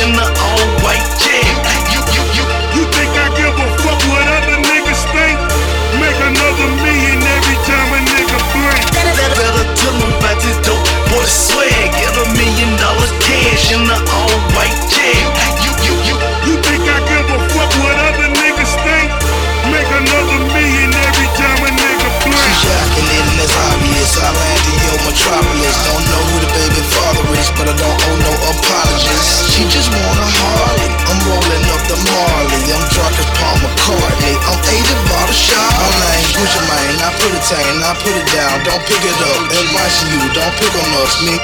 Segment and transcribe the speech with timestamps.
[0.00, 1.44] in the all white jet.
[1.92, 2.44] You, you, you,
[2.76, 5.36] You think I give a fuck what other niggas think?
[6.00, 8.84] Make another million every time a nigga blink.
[8.96, 10.80] better, better tell them about this dope
[11.12, 11.90] boy swag.
[12.00, 15.20] Get a million dollars cash in the all white jet.
[15.64, 16.16] You, you, you,
[16.48, 19.08] You think I give a fuck what other niggas think?
[19.68, 22.56] Make another million every time a nigga She blink.
[22.64, 24.12] shocking and it's obvious.
[24.16, 25.76] I landed your metropolis.
[25.84, 27.99] Don't know who the baby father is, but I don't owe no apologies.
[29.60, 30.88] She just want a Harley.
[31.04, 32.64] I'm rolling up the Marley.
[32.72, 34.32] I'm drunk as Paul McCartney.
[34.48, 35.60] I'm Aiden Barbershop.
[35.76, 36.96] My name Gucci Mane.
[37.04, 38.56] I put it down, I put it down.
[38.64, 39.40] Don't pick it up.
[39.52, 41.36] Advice you, don't pick on us, me.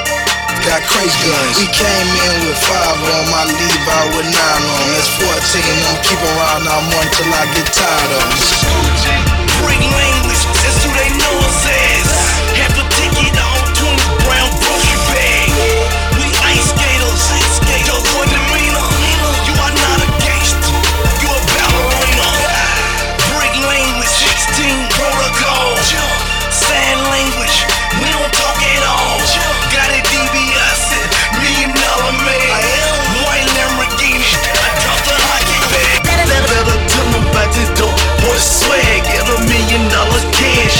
[0.65, 1.61] Got crazy guns.
[1.61, 4.85] We came in with five on my out with nine on.
[4.97, 5.61] That's 14.
[5.85, 9.45] I'm keeping around now one till I get tired of 'em.
[9.61, 11.96] Break language, that's who they know as.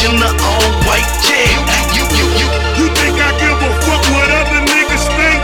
[0.08, 1.52] In the all white jet.
[1.92, 2.48] You, you, you,
[2.80, 5.40] You think I give a fuck what other niggas think?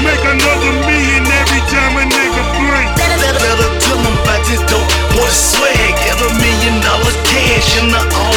[0.00, 2.88] Make another million every time a nigga blink.
[2.96, 5.92] better, better tell them about this dope boy swag.
[6.00, 8.27] Get a million dollars cash in the all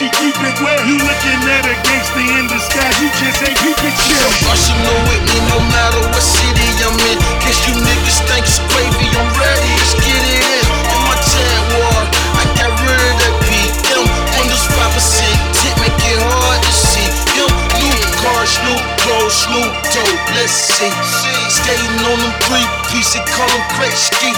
[0.00, 0.80] she keep it wet.
[0.88, 4.30] You looking at a gangster in disguise, you just ain't keeping chill.
[4.48, 7.20] Arsenal with me no matter what city I'm in.
[7.44, 9.72] Guess you niggas think it's gravy, I'm ready.
[9.76, 10.64] Let's get it in.
[10.88, 12.00] In my tag war,
[12.32, 14.08] I got rid of that BM.
[14.40, 14.88] Windows 5%
[15.60, 17.08] tint, make it hard to see.
[17.36, 20.22] Him, new cars, new clothes, new dope.
[20.34, 20.92] Let's see.
[21.50, 24.30] Skating on them three piece, they call them Gretzky.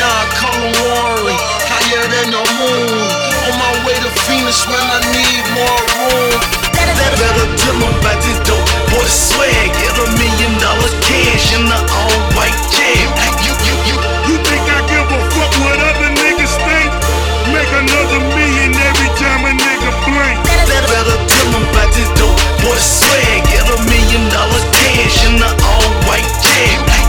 [0.00, 1.38] Nah, I call them Warren.
[1.68, 3.08] Higher than the moon.
[3.48, 6.34] On my way to Venus, man, I need more room.
[6.74, 9.68] better, better tell them about this dope boy swag.
[9.80, 13.08] Get a million dollars cash in the all white jet.
[13.44, 13.96] You, you, you,
[14.28, 16.90] You think I give a fuck what other niggas think?
[17.52, 20.38] Make another million every time a nigga blink.
[20.46, 22.19] better, better tell them about this
[22.70, 23.44] dope boy swag.
[23.44, 26.99] Get a million dollars cash in the all white jet.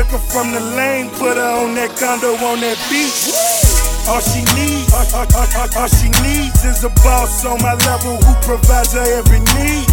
[0.00, 3.36] Took her from the lane, put her on that condo on that beach.
[4.08, 8.16] All she needs, all, all, all, all, she needs is a boss on my level
[8.16, 9.84] who provides her every need.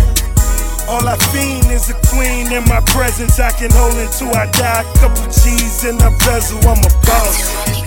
[0.88, 3.36] All I fiend is a queen in my presence.
[3.36, 4.88] I can hold until I die.
[5.04, 7.87] Couple G's in the bezel, I'm a boss.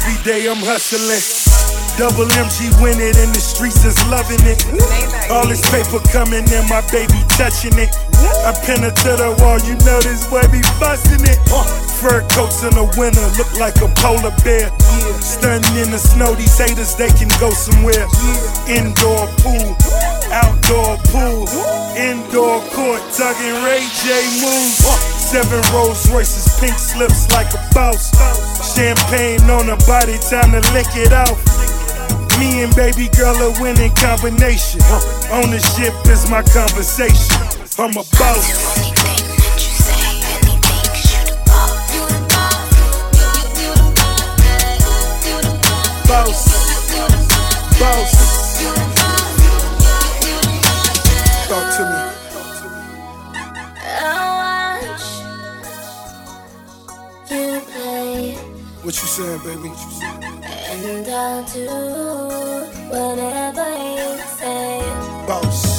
[0.00, 1.20] Every day I'm hustling.
[1.98, 4.64] Double MG win it in the streets is loving it.
[5.28, 7.92] All this paper coming in, my baby touching it.
[8.40, 11.36] I pin it to the wall, you know this boy be busting it.
[11.52, 11.64] Uh,
[12.00, 14.72] fur coats in the winter look like a polar bear.
[15.20, 18.08] Stunning in the snow, these haters they can go somewhere.
[18.64, 19.76] Indoor pool,
[20.32, 21.44] outdoor pool,
[21.92, 24.08] indoor court, tugging Ray J
[24.40, 24.80] moves.
[24.80, 28.10] Uh, Seven Rolls Royces, pink slips like a boss.
[28.74, 31.38] Champagne on her body, time to lick it off.
[32.40, 34.80] Me and baby girl a winning combination.
[35.30, 37.36] Ownership is my conversation.
[37.78, 38.90] I'm a boss.
[46.08, 47.78] Boss.
[47.78, 48.39] Boss.
[58.90, 59.72] What you saying, baby?
[60.68, 61.64] and I'll do
[62.90, 64.80] whatever you say.
[65.28, 65.69] Boss.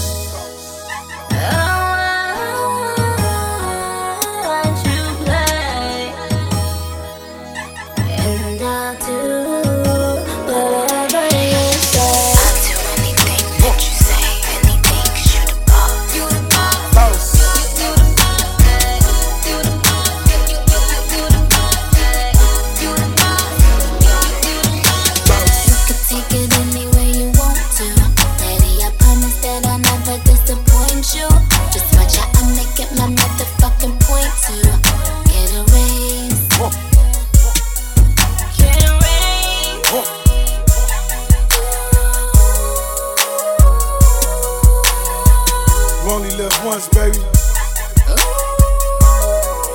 [46.72, 47.20] Once, baby.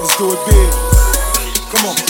[0.01, 0.73] Let's do it big.
[1.71, 2.06] Come on.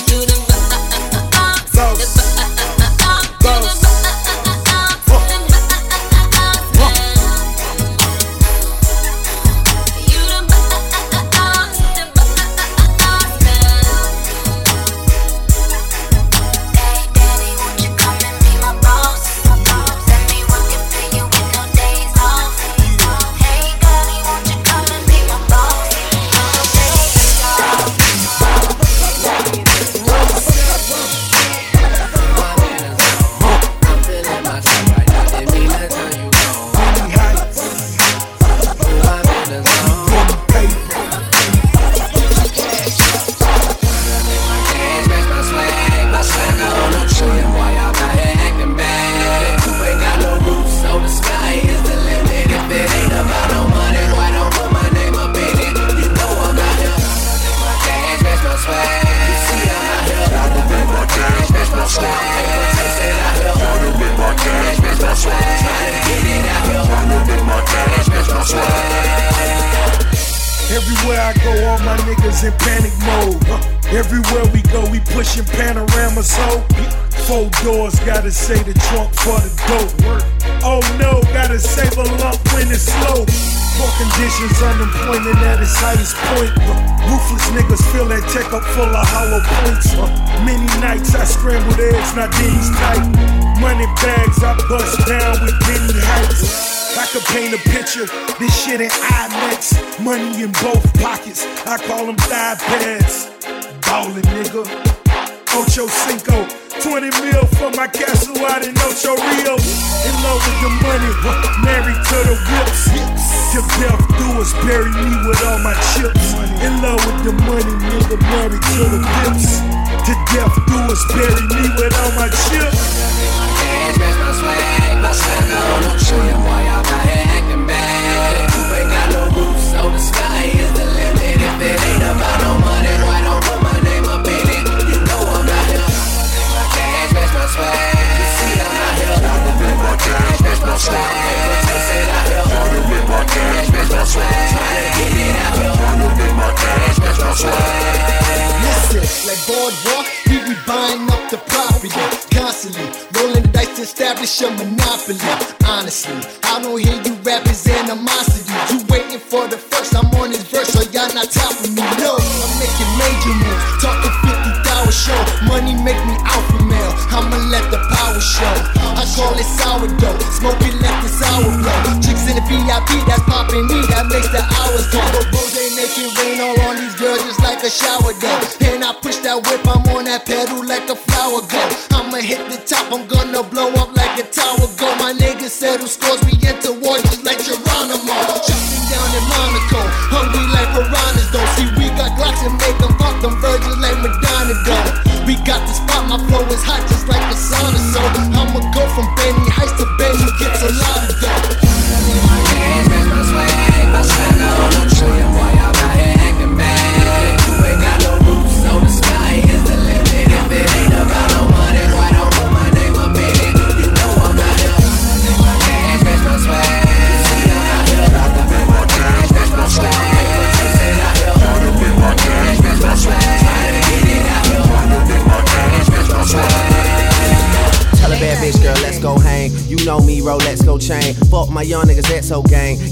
[152.67, 155.19] Constantly, rolling the dice to establish a monopoly.
[155.67, 158.53] Honestly, I don't hear you rappers animosity.
[158.73, 161.83] You waiting for the first, I'm on this verse, so y'all not topping me.
[161.99, 165.21] No, I'm making major moves, talking 50 hour show.
[165.47, 168.55] Money make me alpha male, I'ma let the power show.
[168.97, 172.01] I call it sourdough, smoking let the sour blow.
[172.03, 175.01] Chicks in the VIP, that's popping me, that makes the hours go.
[175.33, 178.73] Rose make it rain all on these girls just like a shower though.
[178.73, 181.96] And I push that whip, I'm on that pedal like a flower go.
[182.17, 183.76] I'ma hit the top, I'm gonna blow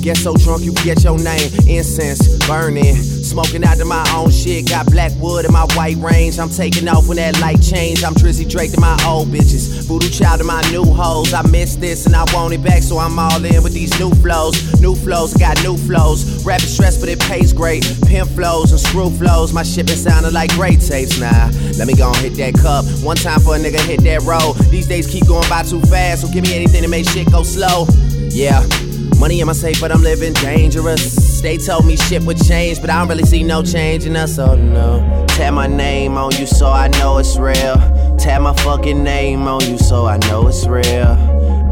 [0.05, 1.49] Get so drunk you forget your name.
[1.67, 4.69] Incense burning, smoking out to my own shit.
[4.69, 6.39] Got black wood in my white range.
[6.39, 8.05] I'm taking off when that light change.
[8.05, 9.89] I'm Drizzy Drake to my old bitches.
[9.89, 11.33] Voodoo child to my new hoes.
[11.33, 14.11] I miss this and I want it back, so I'm all in with these new
[14.17, 14.79] flows.
[14.79, 16.45] New flows, I got new flows.
[16.45, 17.83] Rapping stress, but it pays great.
[18.07, 19.55] Pimp flows and screw flows.
[19.55, 21.19] My shit been sounding like great tapes.
[21.19, 22.85] Nah, let me go and hit that cup.
[23.03, 24.53] One time for a nigga hit that road.
[24.71, 27.43] These days keep going by too fast, so give me anything to make shit go
[27.43, 27.87] slow.
[28.29, 28.69] Yeah.
[29.25, 31.41] Money in my safe, but I'm living dangerous.
[31.41, 34.39] They told me shit would change, but I don't really see no change in us,
[34.39, 35.25] oh no.
[35.29, 37.77] Tap my name on you so I know it's real.
[38.19, 41.17] Tap my fucking name on you so I know it's real.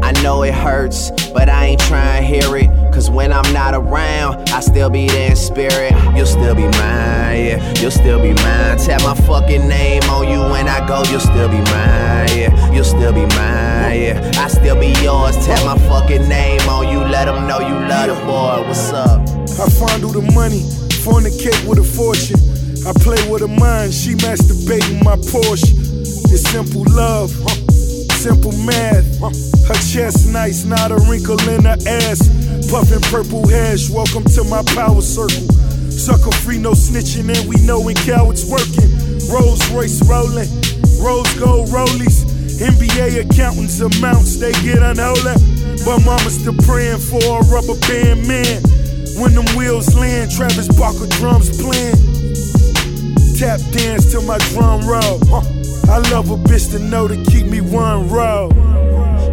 [0.03, 2.91] I know it hurts, but I ain't trying to hear it.
[2.91, 5.93] Cause when I'm not around, I still be there in spirit.
[6.15, 7.73] You'll still be mine, yeah.
[7.79, 8.79] You'll still be mine.
[8.79, 12.73] Tap my fucking name on you when I go, you'll still be mine, yeah.
[12.73, 14.31] You'll still be mine, yeah.
[14.37, 15.35] I still be yours.
[15.45, 18.63] Tap my fucking name on you, let them know you love the boy.
[18.67, 19.21] What's up?
[19.59, 20.61] I fondle the money,
[21.03, 22.39] fornicate with a fortune.
[22.87, 25.71] I play with her mind, she masturbating my Porsche.
[26.31, 27.29] It's simple love,
[28.11, 29.05] simple math.
[29.67, 32.27] Her chest nice, not a wrinkle in her ass.
[32.69, 35.47] Puffin' purple hash, welcome to my power circle.
[35.91, 38.89] Sucker free, no snitching, and we know when cowards working.
[39.31, 40.49] Rolls Royce rolling,
[40.99, 42.32] rose gold rollies.
[42.59, 45.35] NBA accountants amounts, they get unholy.
[45.85, 48.61] But mama's still praying for a rubber band man.
[49.15, 51.95] When them wheels land, Travis Barker drums playing.
[53.37, 55.19] Tap dance to my drum roll.
[55.25, 55.41] Huh.
[55.91, 58.49] I love a bitch to know to keep me one row.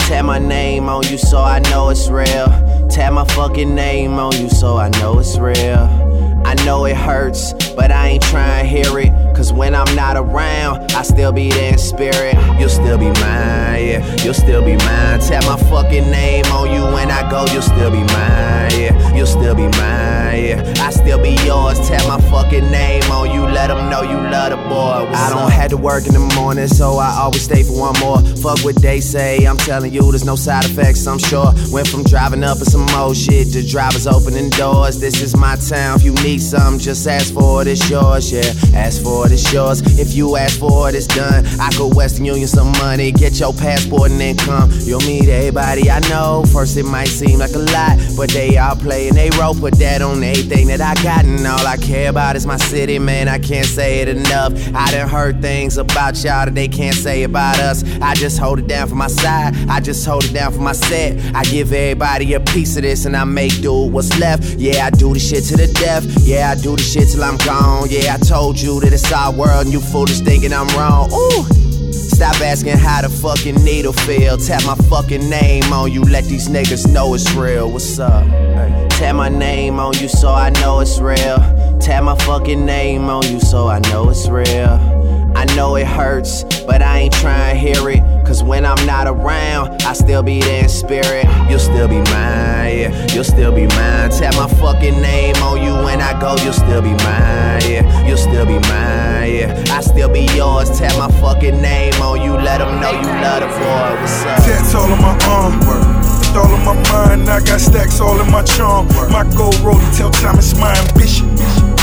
[0.01, 2.49] Tap my name on you so I know it's real.
[2.89, 6.43] Tap my fucking name on you so I know it's real.
[6.45, 9.30] I know it hurts, but I ain't trying to hear it.
[9.35, 12.35] Cause when I'm not around, I still be there in spirit.
[12.59, 14.17] You'll still be mine, yeah.
[14.23, 15.21] You'll still be mine.
[15.21, 19.15] Tap my fucking name on you when I go, you'll still be mine, yeah.
[19.15, 20.75] You'll still be mine, yeah.
[20.79, 21.79] I still be yours.
[21.89, 25.07] Tap my fucking name on you, let them know you love the boy.
[25.07, 25.53] What's I don't up?
[25.53, 28.19] have to work in the morning, so I always stay for one more.
[28.37, 31.53] Fuck what they say, I'm telling you, there's no side effects, I'm sure.
[31.71, 35.01] Went from driving up in some old shit to drivers opening doors.
[35.01, 38.53] This is my town, if you need something, just ask for it, it's yours, yeah.
[38.75, 39.81] Ask for it, it's yours.
[39.99, 41.47] If you ask for it, it's done.
[41.61, 44.71] I go Western Union some money, get your passport and then come.
[44.83, 46.45] You'll meet everybody I know.
[46.53, 49.55] First, it might seem like a lot, but they all playing they role.
[49.55, 52.99] Put that on everything that I got, and all I care about is my city,
[52.99, 53.29] man.
[53.29, 54.53] I can't say it enough.
[54.75, 57.85] I done heard things about y'all that they can't say about us.
[58.01, 60.73] I just hold it down for my side, I just hold it down for my
[60.73, 61.19] set.
[61.35, 64.45] I give everybody a piece of this, and I make do what's left.
[64.57, 66.05] Yeah, I do the shit to the death.
[66.21, 67.89] Yeah, I do the shit till I'm gone.
[67.91, 71.11] Yeah, I told you that it's our world, and you foolish thinking I'm wrong.
[71.13, 71.47] Ooh.
[71.93, 74.37] Stop asking how the fucking needle feel.
[74.37, 77.71] Tap my fucking name on you, let these niggas know it's real.
[77.71, 78.25] What's up?
[78.27, 78.87] Hey.
[78.91, 81.39] Tap my name on you so I know it's real.
[81.81, 84.90] Tap my fucking name on you so I know it's real.
[85.35, 88.01] I know it hurts, but I ain't trying to hear it.
[88.27, 91.27] Cause when I'm not around, I still be there in spirit.
[91.49, 93.07] You'll still be mine, yeah.
[93.13, 94.11] You'll still be mine.
[94.11, 98.07] Tap my fucking name on you when I go, you'll still be mine, yeah.
[98.07, 99.65] You'll still be mine, yeah.
[99.71, 100.71] I still be yours.
[100.79, 104.01] Tap my fucking name on you, let them know you love the boy.
[104.01, 104.45] What's up?
[104.45, 106.11] Tats all on my arm.
[106.37, 108.87] All in my mind, I got stacks all in my charm.
[109.11, 111.29] My gold rollie tell time it's my ambition.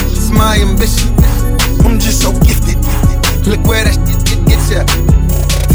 [0.08, 1.13] It's my ambition.
[3.67, 4.81] Where that shit gets ya.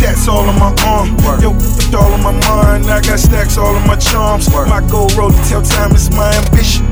[0.00, 1.14] Tats all on my arm.
[1.38, 4.48] Yo, with all in my mind, I got stacks all in my charms.
[4.50, 6.88] My gold rollie tell time it's my ambition.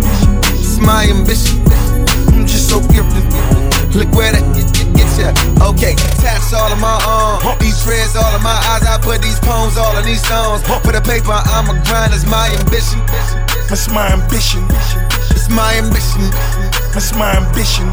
[0.55, 1.65] It's my ambition.
[2.37, 3.25] I'm just so gifted.
[3.97, 5.33] Look where that shit gets ya.
[5.67, 7.43] Okay, tats all in my arm.
[7.59, 8.87] These dreads all in my eyes.
[8.87, 10.63] I put these poems all in these songs.
[10.85, 12.15] For the paper, I'm a grind.
[12.15, 13.01] It's my ambition.
[13.67, 14.63] That's my ambition.
[15.33, 16.31] It's my ambition.
[16.91, 17.87] That's my ambition.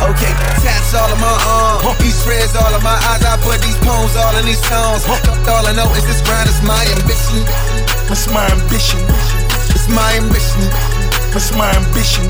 [0.00, 0.32] Okay,
[0.64, 3.20] tats all of my uh, arm, these shreds all of my eyes.
[3.20, 5.04] I put these poems all in these songs.
[5.04, 7.44] All I know is this grind is my ambition.
[8.08, 9.00] That's my ambition.
[9.76, 10.64] It's my ambition.
[11.36, 12.24] That's my ambition.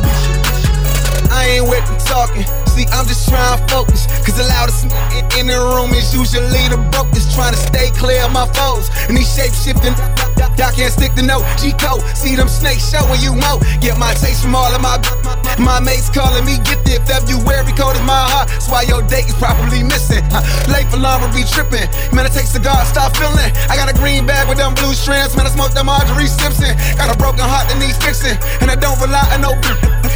[1.30, 2.44] I ain't with the talking.
[2.66, 4.06] See, I'm just trying to focus.
[4.26, 7.34] Cause the loudest in, in the room is usually the brokest.
[7.34, 8.90] Trying to stay clear of my foes.
[9.08, 9.94] And these shape shifting.
[10.58, 12.02] Y'all can't stick to no G code.
[12.16, 13.60] See them snakes showing you mo.
[13.80, 14.98] Get my taste from all of my
[15.58, 17.04] my mates calling me gifted.
[17.06, 18.48] February code is my heart.
[18.48, 20.24] That's why your date is probably missing.
[20.72, 21.86] Late for long, be tripping.
[22.14, 23.52] Man, it takes cigar, stop feeling.
[23.68, 25.36] I got a green bag with them blue strands.
[25.36, 26.72] Man, I smoke that Marjorie Simpson.
[26.96, 28.36] Got a broken heart that needs fixing.
[28.60, 29.52] And I don't rely on no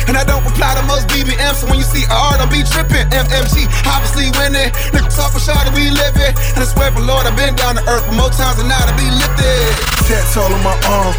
[0.06, 1.54] and I don't reply to most BBM.
[1.54, 3.06] So when you see R, don't be tripping.
[3.10, 4.70] MMG, obviously winning.
[4.94, 6.32] Niggas talk for sure that we living.
[6.54, 8.82] And I swear for Lord, I've been down to earth for more times than now
[8.86, 9.72] to be lifted.
[10.06, 11.14] Tats all in my arm.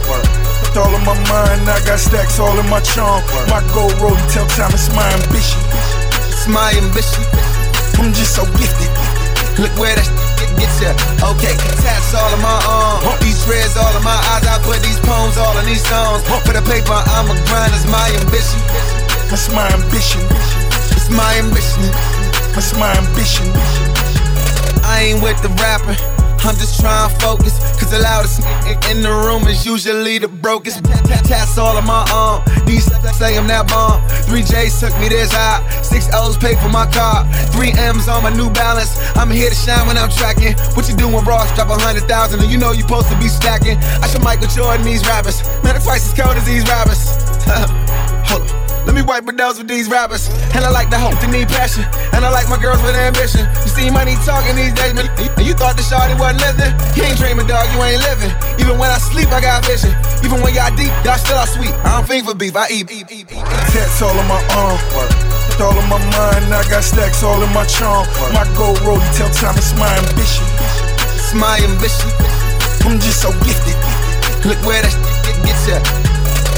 [0.78, 3.24] All in my mind, I got stacks all in my charm.
[3.50, 5.62] My gold rollie tell time it's my ambition.
[6.30, 7.26] It's my ambition.
[7.98, 8.92] I'm just so gifted.
[9.58, 10.27] Look where that
[10.58, 10.92] gets ya.
[11.22, 13.06] Okay, tats all in my arm.
[13.22, 14.46] These shreds all in my eyes.
[14.46, 16.26] I put these poems all in these songs.
[16.26, 17.74] For the paper, I'm a grind.
[17.78, 18.60] It's my ambition.
[19.30, 20.22] That's my ambition.
[20.92, 21.86] It's my ambition.
[22.58, 23.48] That's my ambition.
[24.84, 26.17] I ain't with the rapping.
[26.48, 27.60] I'm just trying to focus.
[27.78, 28.40] Cause the loudest
[28.90, 30.84] in- the room is usually the brokest.
[31.28, 32.42] Tats all on my arm.
[32.66, 34.00] These say I'm that bomb.
[34.30, 35.60] Three J's took me this high.
[35.82, 37.26] Six O's paid for my car.
[37.52, 38.96] Three M's on my new balance.
[39.18, 40.54] I'm here to shine when I'm tracking.
[40.78, 41.52] What you doing, Ross?
[41.56, 43.78] Drop a hundred thousand and you know you supposed to be stacking.
[44.02, 45.44] I should Michael Jordan these rappers.
[45.64, 48.14] Man, I'm twice as cold as these rappers.
[48.88, 48.96] On.
[48.96, 50.32] Let me wipe my nose with these rappers.
[50.56, 51.84] And I like the hope, they need passion.
[52.16, 53.44] And I like my girls with ambition.
[53.68, 55.12] You see money talking these days, man.
[55.20, 56.72] And you thought the shawty wasn't listening?
[56.96, 58.32] You ain't dreaming, dog, you ain't living.
[58.64, 59.92] Even when I sleep, I got vision.
[60.24, 61.76] Even when y'all deep, y'all still are sweet.
[61.84, 62.88] I don't think for beef, I eat.
[62.88, 63.46] eat, eat, eat.
[63.76, 64.80] Tats all in my arm.
[65.58, 68.06] All in my mind, I got stacks all in my charm.
[68.32, 70.46] My gold rollie tell time it's my ambition.
[71.18, 72.12] It's my ambition.
[72.86, 73.76] I'm just so gifted.
[74.46, 76.17] Look where that shit gets ya.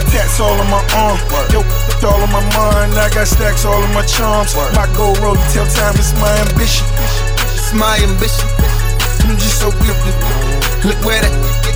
[0.10, 1.18] Tats all on my arm.
[1.54, 4.56] Yo, with all on my mind, I got stacks all in my charms.
[4.74, 6.86] My gold rollie tell time it's my ambition.
[7.54, 8.50] It's my ambition.
[9.30, 10.16] I'm just so gifted.
[10.82, 11.34] Look where that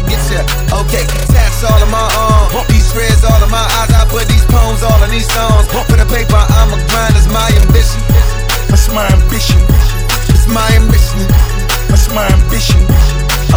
[0.09, 0.41] gets ya.
[0.81, 2.65] Okay, tats all in my arm.
[2.73, 3.93] These shreds all in my eyes.
[3.93, 5.69] I put these poems all in these songs.
[5.69, 7.13] For the paper, I'm a grind.
[7.13, 8.01] It's my ambition.
[8.65, 9.61] That's my ambition.
[10.33, 11.21] It's my ambition.
[11.85, 12.81] That's my ambition.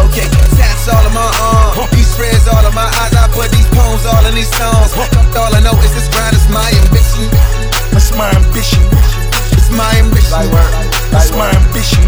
[0.04, 1.88] Okay, tats all in my arm.
[1.92, 3.14] These shreds all in my eyes.
[3.16, 4.92] I put these poems all in these songs.
[5.37, 7.28] All I know is this grind is my ambition.
[7.92, 8.82] That's my ambition.
[9.56, 10.50] It's my ambition.
[11.11, 12.04] That's my ambition.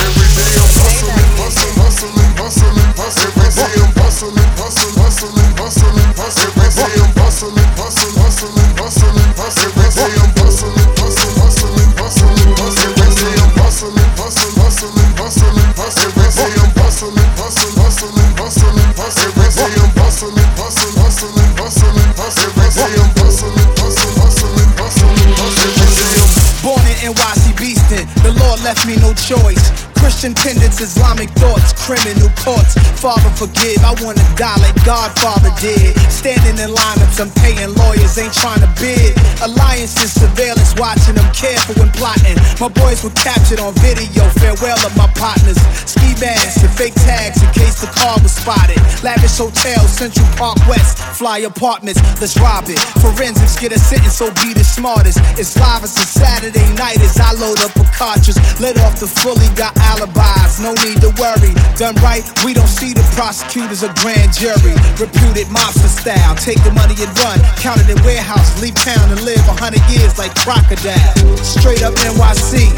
[0.00, 3.32] Every day I'm hustling, hustling, hustling, hustling, hustling.
[3.40, 6.52] Every day I'm hustling, hustling, hustling, hustling, hustling.
[6.60, 9.72] Every day I'm hustling, hustling, hustling, hustling, hustling.
[9.80, 12.96] Every day I'm hustling, hustling, hustling, hustling, hustling.
[13.00, 16.14] Every day I'm hustling, hustling, hustling, hustling, hustling.
[16.20, 19.32] Every day I'm hustling, hustling, hustling, hustling, hustling.
[19.40, 22.52] Every day I'm hustling, hustling, hustling, hustling, hustling.
[22.60, 26.60] Every day I'm hustling, hustling, hustling, hustling, hustling.
[26.60, 29.89] Born in NYC Beastin', the Lord left me no choice.
[30.00, 32.72] Christian tenets, Islamic thoughts, criminal courts.
[32.96, 35.92] Father, forgive, I wanna die like Godfather did.
[36.08, 39.12] Standing in lineups, I'm paying lawyers, ain't trying to bid.
[39.44, 42.36] Alliances, surveillance, watching them careful when plotting.
[42.60, 45.60] My boys were captured on video, farewell of my partners.
[45.84, 48.80] Ski masks and fake tags in case the car was spotted.
[49.04, 52.80] Lavish hotel, Central Park West, fly apartments, let's rob it.
[53.04, 55.20] Forensics get a sentence, so be the smartest.
[55.36, 58.40] It's live as a Saturday night as I load up a cartridge.
[58.60, 61.52] Let off the fully, got alibis, no need to worry.
[61.74, 64.74] Done right, we don't see the prosecutors or grand jury.
[64.96, 67.38] Reputed mobster style, take the money and run.
[67.58, 71.14] Count it in warehouse, leave town and live a hundred years like crocodile.
[71.42, 72.70] Straight up NYC,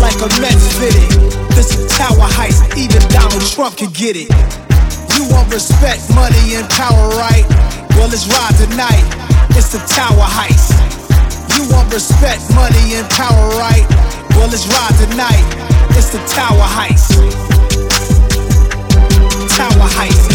[0.00, 1.10] like a Mets fitted.
[1.52, 4.30] This is Tower Heist, even Donald Trump can get it.
[5.14, 7.46] You want respect, money, and power, right?
[7.94, 9.06] Well, let's ride tonight.
[9.54, 10.74] It's the Tower Heist.
[11.54, 13.86] You want respect, money, and power, right?
[14.34, 15.73] Well, let's ride tonight.
[15.96, 17.14] It's the Tower Heist.
[19.56, 20.34] Tower Heist.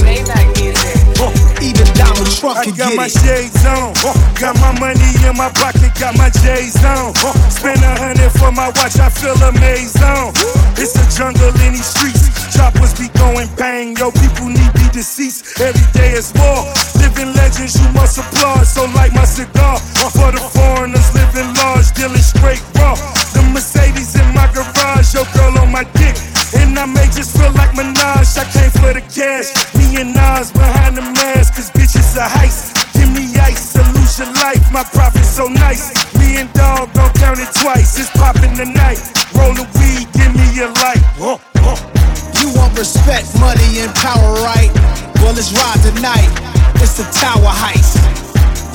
[1.61, 3.11] Even Donald Trump I got my it.
[3.11, 3.91] shades on,
[4.39, 7.13] got my money in my pocket, got my J's on.
[7.51, 10.31] Spend a hundred for my watch, I feel amazed on.
[10.79, 13.97] It's a jungle in these streets, choppers be going bang.
[13.97, 15.59] Yo, people need be deceased.
[15.59, 16.63] Every day is war.
[17.03, 18.63] Living legends, you must applaud.
[18.65, 19.79] So like my cigar,
[20.15, 22.95] for the foreigners living large, dealing straight raw.
[23.39, 26.19] The Mercedes in my garage, your girl on my dick.
[26.59, 29.55] And I may just feel like Minaj, I came for the cash.
[29.79, 32.75] Me and Nas behind the mask, cause bitches a heist.
[32.91, 35.95] Give me ice, to lose your life, my profit so nice.
[36.19, 37.95] Me and dog don't count it twice.
[37.95, 38.99] It's poppin' tonight.
[39.31, 40.99] Roll the weed, give me your light.
[41.15, 41.79] Huh, huh.
[42.43, 44.67] You want respect, money, and power, right?
[45.23, 46.27] Well, it's ride tonight.
[46.83, 48.03] It's the tower heist.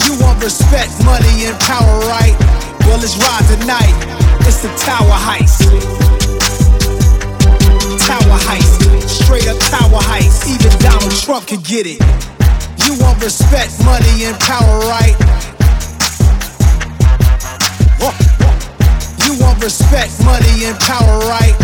[0.09, 2.33] You want respect, money, and power, right?
[2.89, 4.24] Well, it's ride tonight.
[4.47, 5.61] It's the tower heist.
[8.07, 9.09] Tower heist.
[9.09, 10.47] Straight up tower heist.
[10.49, 12.01] Even Donald Trump can get it.
[12.85, 15.17] You want respect, money, and power, right?
[19.25, 21.57] You want respect, money, and power, right?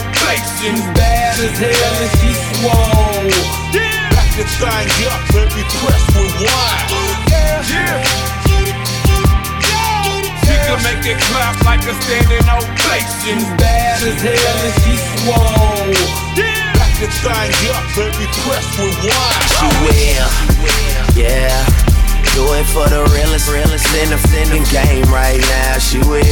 [0.31, 3.27] She's bad as hell and she swole.
[3.75, 4.07] Yeah.
[4.15, 6.87] Back the thing up, baby, press rewind.
[7.27, 7.99] Yeah.
[10.39, 13.43] She can make it clap like a standing ovation.
[13.43, 15.91] She's bad as hell and she swole.
[16.39, 16.79] Yeah.
[16.79, 19.51] Back the thing up, baby, press rewind.
[19.51, 20.31] She will,
[21.19, 21.59] yeah.
[22.31, 25.77] Do it for the realest, realest in the, in the game right now.
[25.79, 26.23] She will,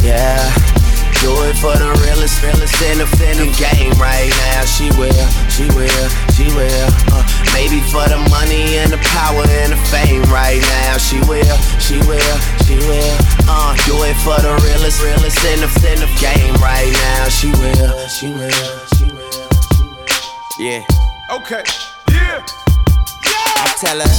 [0.00, 0.77] yeah.
[1.20, 4.64] Do it for the realest, realest in the, in the game right now.
[4.64, 6.88] She will, she will, she will.
[7.10, 10.96] Uh, maybe for the money and the power and the fame right now.
[10.96, 13.16] She will, she will, she will.
[13.50, 17.28] Uh, do it for the realest, realest in the, in the game right now.
[17.28, 18.50] She will, she will,
[18.94, 19.48] she will.
[20.60, 20.84] Yeah.
[21.30, 21.64] Okay.
[22.10, 22.67] Yeah.
[23.78, 24.10] Tell her,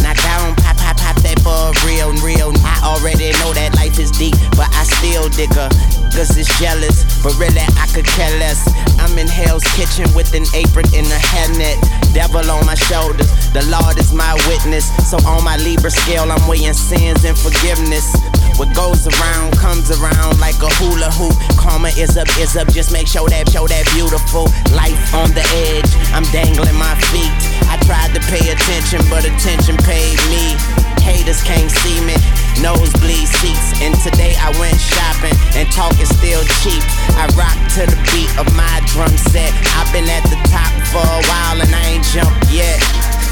[0.00, 2.48] knock down, pop, pop, pop that for real, real.
[2.64, 5.68] I already know that life is deep, but I still dig her.
[6.16, 8.64] Cause it's jealous, but really I could care less.
[8.96, 11.76] I'm in Hell's Kitchen with an apron and a hairnet.
[12.16, 14.88] Devil on my shoulders, the Lord is my witness.
[15.04, 18.16] So on my Libra scale, I'm weighing sins and forgiveness.
[18.56, 21.36] What goes around comes around like a hula hoop.
[21.60, 22.72] Karma is up, is up.
[22.72, 25.92] Just make sure that, show that beautiful life on the edge.
[26.16, 27.51] I'm dangling my feet.
[27.68, 30.56] I tried to pay attention, but attention paid me.
[31.02, 32.14] Haters can't see me.
[32.62, 33.74] Nosebleed seats.
[33.82, 36.82] And today I went shopping, and talk is still cheap.
[37.18, 39.52] I rock to the beat of my drum set.
[39.78, 42.78] I've been at the top for a while, and I ain't jumped yet.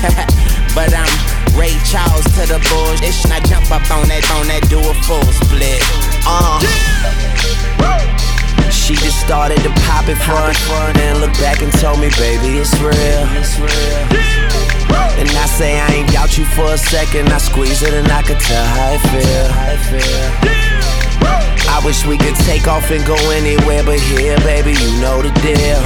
[0.75, 1.11] but I'm
[1.55, 3.15] Ray Charles to the bullshit.
[3.25, 5.83] And I jump up on that, on that, do a full split.
[6.27, 8.10] Uh.
[8.71, 12.59] She just started to pop it front, front, and look back and told me, baby,
[12.59, 13.27] it's real.
[15.19, 17.29] And I say I ain't doubt you for a second.
[17.29, 19.49] I squeeze it and I could tell how it feel.
[19.53, 20.61] How it feel.
[21.71, 24.73] I wish we could take off and go anywhere but here, baby.
[24.73, 25.81] You know the deal.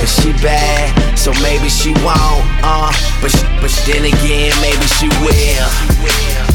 [0.00, 2.44] And she bad, so maybe she won't.
[2.62, 5.70] Uh, but she, but then again, maybe she will.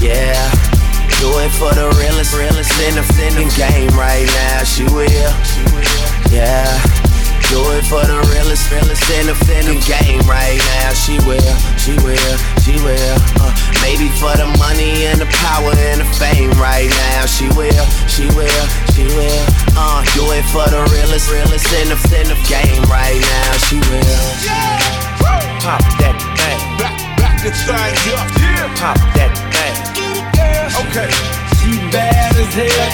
[0.01, 0.78] Yeah.
[1.19, 4.63] Do it for the realest, realest in the, in the game right now.
[4.63, 5.03] She will.
[6.31, 6.63] Yeah.
[7.51, 10.95] Do it for the realest, realest in the, in the game right now.
[10.95, 13.17] She will, she will, she will.
[13.35, 13.51] Uh,
[13.83, 17.27] maybe for the money and the power and the fame right now.
[17.27, 18.63] She will, she will,
[18.95, 19.43] she will.
[19.75, 23.51] Uh, do it for the realest, realest in the, in the game right now.
[23.67, 24.23] She will.
[24.39, 25.19] Yeah.
[25.59, 26.59] Pop that thing.
[26.79, 27.75] Back, back the thing
[28.15, 28.31] up.
[28.39, 28.71] Yeah.
[28.79, 30.08] Pop that thing.
[30.79, 31.11] Okay.
[31.59, 32.89] She bad as hell.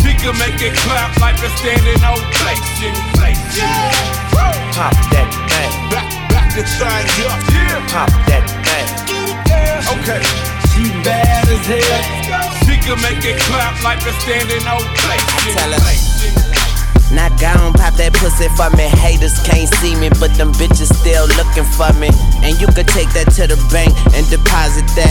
[0.00, 2.96] She can make it clap like a standing ovation.
[4.72, 5.72] Pop that thing.
[5.92, 7.40] Back, back the thing up.
[7.52, 7.92] Yeah.
[7.92, 8.88] Pop that thing.
[10.00, 10.22] Okay.
[10.72, 12.48] She bad as hell.
[12.64, 15.52] She can make it clap like a standing ovation.
[15.52, 16.08] tell her.
[17.08, 18.84] Knock down, pop that pussy for me.
[19.00, 22.12] Haters can't see me, but them bitches still looking for me.
[22.44, 25.07] And you could take that to the bank and deposit that.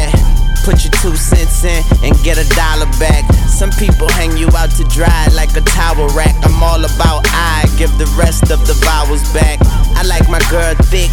[2.56, 3.26] Dollar back.
[3.50, 6.36] Some people hang you out to dry like a towel rack.
[6.46, 9.60] I'm all about I give the rest of the vowels back.
[9.98, 11.12] I like my girl thick,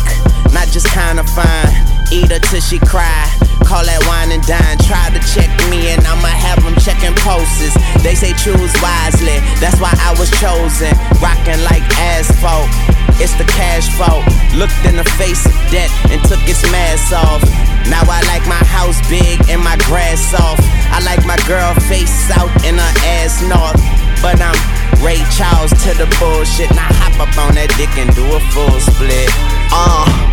[0.52, 1.72] not just kinda fine.
[2.12, 3.24] Eat her till she cry.
[3.64, 4.76] Call that wine and dine.
[4.84, 7.72] Try to check me and I'ma have them checking pulses.
[8.04, 10.92] They say choose wisely, that's why I was chosen.
[11.24, 12.68] Rocking like asphalt,
[13.16, 14.24] it's the cash fault.
[14.52, 17.73] Looked in the face of debt and took its mask off.
[17.90, 20.62] Now I like my house big and my grass soft.
[20.90, 23.80] I like my girl face south and her ass north.
[24.22, 24.56] But I'm
[25.04, 26.70] Ray Charles to the bullshit.
[26.72, 29.30] Now hop up on that dick and do a full split.
[29.72, 30.30] Uh.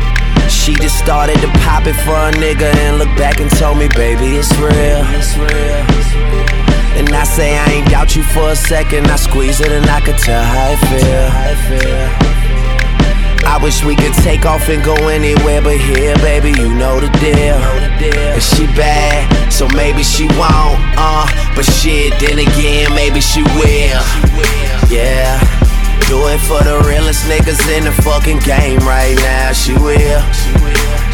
[0.48, 3.86] She just started to pop it for a nigga and looked back and told me,
[3.94, 5.02] baby, it's real.
[5.14, 6.56] It's real.
[6.98, 9.06] And I say I ain't doubt you for a second.
[9.06, 11.28] I squeeze it and I could tell how it feel.
[11.30, 12.45] How it feel.
[13.46, 17.08] I wish we could take off and go anywhere but here, baby, you know the
[17.22, 17.62] deal.
[18.34, 24.02] And she bad, so maybe she won't, uh, but shit, then again, maybe she will.
[24.90, 25.38] Yeah,
[26.10, 30.22] do it for the realest niggas in the fucking game right now, she will.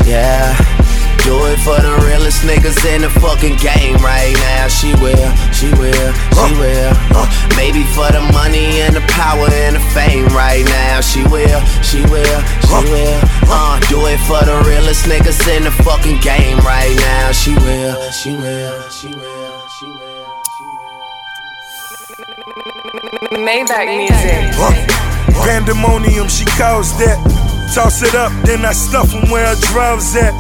[0.09, 0.82] Yeah.
[1.23, 4.67] Do it for the realest niggas in the fucking game right now.
[4.67, 6.93] She will, she will, she will.
[7.15, 11.01] Uh, maybe for the money and the power and the fame right now.
[11.01, 13.21] She will, she will, she will.
[13.47, 17.31] Uh, do it for the realest niggas in the fucking game right now.
[17.31, 20.27] She will, she will, she will, she will.
[23.39, 24.59] Maybach music.
[25.47, 27.19] Pandemonium, she calls that.
[27.75, 30.35] Toss it up, then I stuff 'em where her drugs at.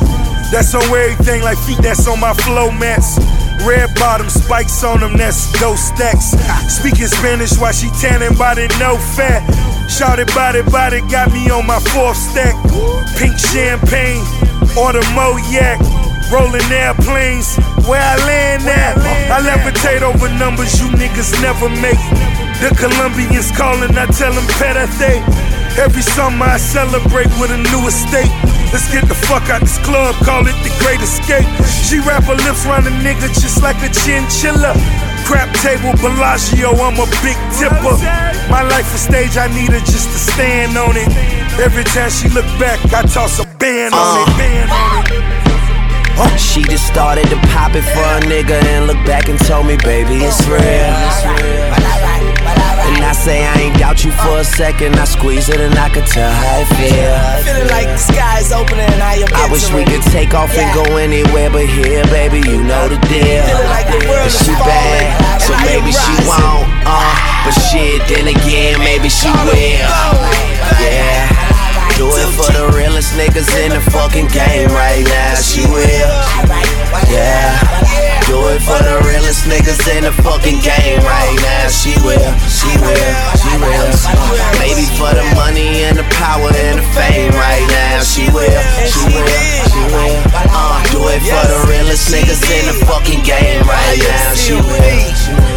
[0.52, 3.16] That's on everything like feet that's on my flow mats.
[3.64, 6.36] Red bottom spikes on them, that's those stacks.
[6.68, 9.40] Speaking Spanish while she tanning body, no fat.
[9.88, 12.52] Shouted body, body, got me on my fourth stack.
[13.16, 14.20] Pink champagne,
[15.16, 15.80] Moyak.
[16.30, 17.56] Rolling airplanes,
[17.88, 18.96] where I land at.
[19.28, 22.00] I levitate over numbers you niggas never make.
[22.60, 25.41] The Colombians calling, I tell them pedate.
[25.80, 28.28] Every summer I celebrate with a new estate.
[28.72, 31.48] Let's get the fuck out this club, call it the great escape.
[31.64, 34.76] She wrap her lips around a nigga just like a chinchilla.
[35.24, 37.96] Crap table, Bellagio, I'm a big tipper.
[38.52, 41.08] My life a stage, I need her just to stand on it.
[41.60, 44.38] Every time she look back, I toss a band on it, uh.
[44.38, 46.38] band on it.
[46.38, 49.78] She just started to pop it for a nigga and looked back and told me,
[49.84, 50.60] baby, it's real.
[50.60, 51.71] It's real.
[53.12, 54.96] I say I ain't doubt you for a second.
[54.96, 57.12] I squeeze it and I can tell how it feel.
[57.44, 60.48] Feeling like the sky is opening and I am I wish we could take off
[60.56, 62.40] and go anywhere but here, baby.
[62.40, 63.44] You know the deal.
[63.44, 66.64] And she bad, so maybe she won't.
[66.88, 67.12] Uh,
[67.44, 69.76] but shit, then again, maybe she will.
[70.80, 71.28] Yeah.
[72.00, 75.36] Do it for the realest niggas in the fucking game right now.
[75.36, 75.84] She will.
[77.12, 77.81] Yeah.
[78.26, 81.68] Do it for the realest niggas in the fucking game right now.
[81.68, 82.32] She will.
[82.46, 83.12] She will.
[83.36, 83.90] She will.
[84.62, 88.02] Maybe for the money and the power and the fame right now.
[88.02, 88.62] She will.
[88.86, 89.26] She will.
[89.68, 90.22] She will.
[90.54, 94.34] Uh, do it for the realest niggas in the fucking game right now.
[94.34, 95.14] She will.
[95.18, 95.51] She will.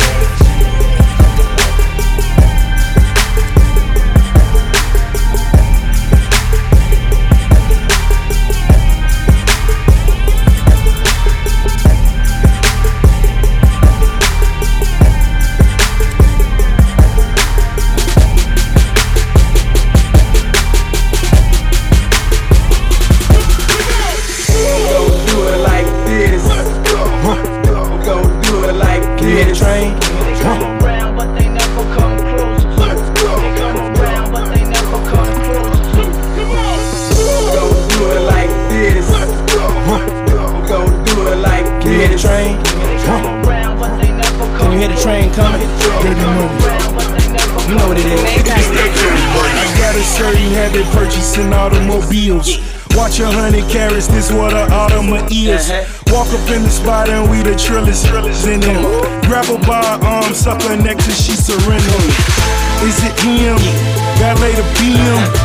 [51.76, 52.58] Automobiles.
[52.96, 55.70] Watch a hundred carats, this what a Audema is.
[55.70, 56.16] Uh-huh.
[56.16, 58.84] Walk up in the spot and we the trillers, trillers in him.
[59.28, 62.00] Grab her by her arm, suck her neck till she surrender.
[62.88, 63.58] Is it him?
[64.20, 65.45] Got later BM.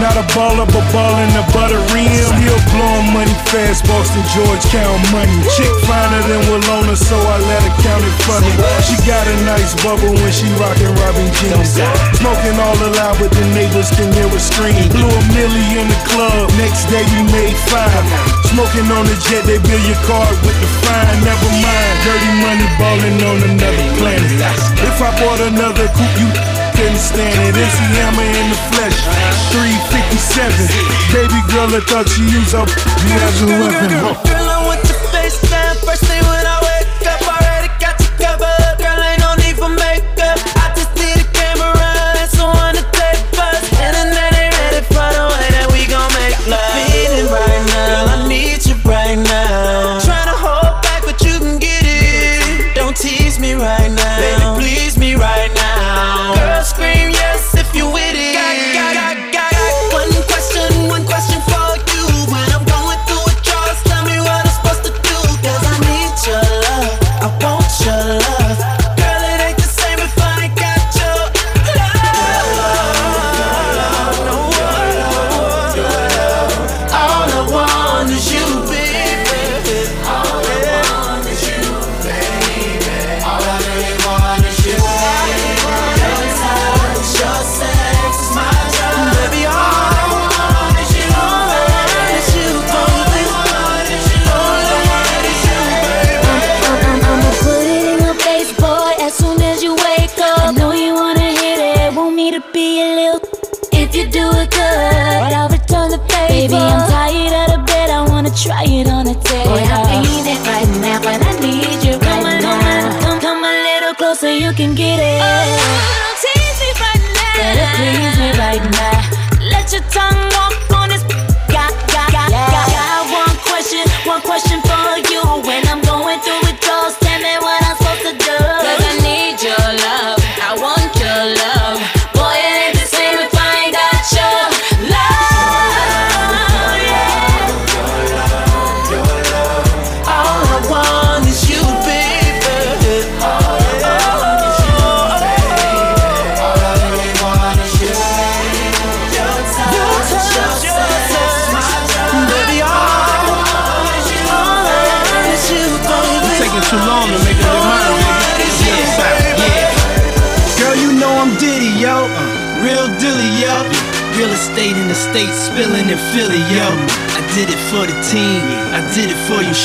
[0.00, 2.08] Not a baller, but ballin' the butter rim.
[2.08, 5.36] Still blowing money fast, Boston, George, count money.
[5.52, 8.52] Chick finer than Walona, so I let her count it for me.
[8.88, 11.76] She got a nice bubble when she rockin' Robin jeans.
[12.16, 14.80] Smoking all aloud, but the neighbors can hear her scream.
[14.96, 18.04] Blew a milli in the club, next day we made five.
[18.48, 21.20] Smoking on the jet, they bill your card with the fine.
[21.20, 24.40] Never mind, dirty money ballin' on another planet.
[24.88, 26.51] If I bought another coupe, you
[26.82, 27.54] couldn't stand it.
[27.54, 28.98] MC Hammer in the flesh,
[29.52, 30.50] 357.
[31.14, 32.68] Baby girl, I thought she used up.
[33.06, 34.31] You as a weapon.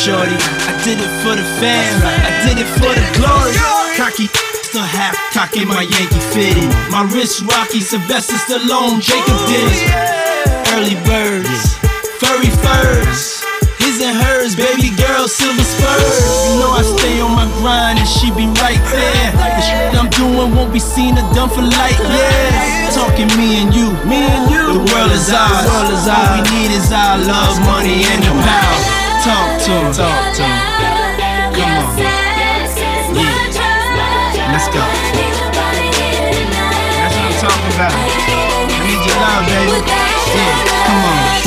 [0.07, 0.39] Shorty.
[0.39, 1.99] I did it for the fam.
[1.99, 3.51] I did it for the glory.
[3.99, 4.31] Cocky.
[4.63, 6.67] Still half cocky, my Yankee fitted.
[6.91, 9.83] My wrist rocky, Sylvester Stallone, Jacob did it.
[10.75, 11.75] Early birds,
[12.19, 13.43] furry furs.
[13.79, 16.23] His and hers, baby girl, silver spurs.
[16.51, 19.27] You know I stay on my grind and she be right there.
[19.35, 22.95] The shit I'm doing won't be seen or done for light years.
[22.95, 24.83] Talking me and you, me and you.
[24.83, 25.63] The world is ours.
[25.63, 26.15] The world is ours.
[26.15, 28.96] All we need is our love, money, and the power.
[29.27, 30.55] Talk to him, talk to him.
[31.51, 31.99] Come on.
[31.99, 32.15] Yeah.
[34.53, 34.79] Let's go.
[36.95, 37.91] That's what I'm talking about.
[37.91, 39.83] I need your love, baby.
[40.33, 40.55] Yeah,
[40.87, 41.46] come on.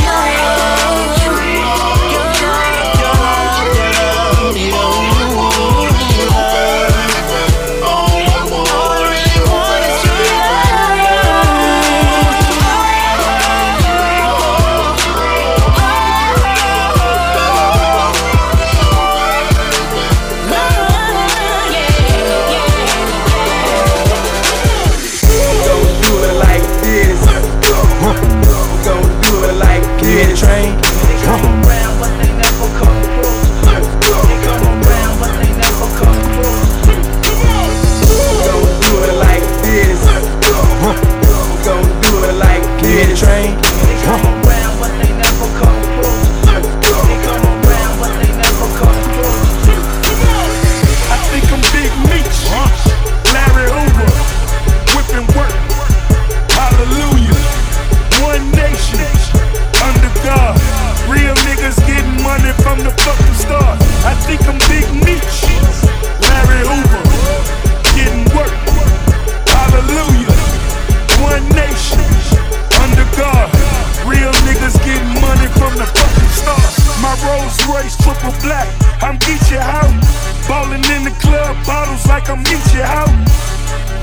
[82.30, 83.10] Like I'm Geechee out.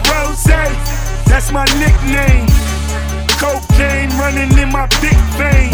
[0.10, 0.44] Rose,
[1.26, 2.48] that's my nickname.
[3.40, 5.74] Cocaine running in my big vein.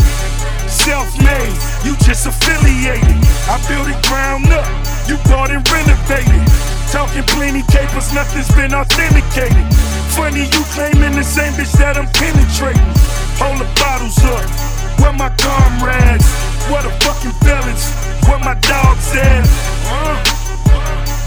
[0.68, 3.18] Self-made, you just affiliated.
[3.48, 4.68] I built it ground up,
[5.08, 6.44] you bought and renovated.
[6.92, 9.66] Talking plenty capers, nothing's been authenticated.
[10.14, 12.94] Funny you claiming the same bitch that I'm penetrating.
[13.42, 14.46] Hold the bottles up,
[15.00, 16.28] where my comrades?
[16.70, 17.94] What a fucking balance,
[18.28, 19.48] where my dogs at?
[19.88, 20.43] Uh.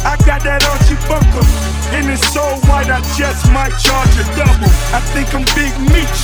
[0.07, 1.43] I got that Archie Bunker,
[1.91, 4.71] and it's so white I just might charge a double.
[4.95, 6.21] I think I'm Big Meech,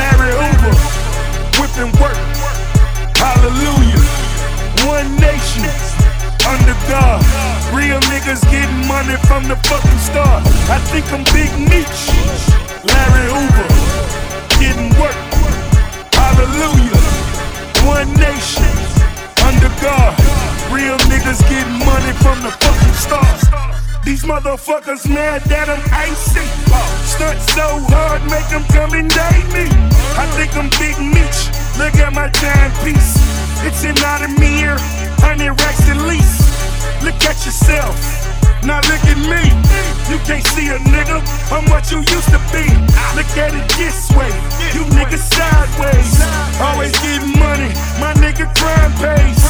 [0.00, 0.72] Larry Hoover,
[1.60, 2.16] whipping work.
[3.12, 4.00] Hallelujah.
[4.88, 5.68] One nation,
[6.48, 7.20] under God.
[7.76, 10.40] Real niggas getting money from the fucking start.
[10.72, 12.00] I think I'm Big Meech,
[12.88, 13.68] Larry Hoover,
[14.56, 15.20] getting work.
[16.16, 16.96] Hallelujah.
[17.84, 18.64] One nation,
[19.44, 20.37] under God.
[20.70, 23.40] Real niggas getting money from the fucking start.
[24.04, 26.44] These motherfuckers mad that I'm icy.
[27.08, 29.64] Stunt so hard, make them come and date me.
[30.16, 31.40] I think I'm Big Meech.
[31.78, 33.16] Look at my timepiece.
[33.64, 34.80] It's an Audemars,
[35.24, 36.44] 100 racks at least.
[37.02, 38.27] Look at yourself.
[38.64, 39.42] Now look at me.
[40.08, 41.20] You can't see a nigga.
[41.52, 42.64] I'm what you used to be.
[43.14, 44.32] Look at it this way.
[44.74, 46.16] You niggas sideways.
[46.60, 47.70] Always getting money.
[48.00, 49.40] My nigga crime pays.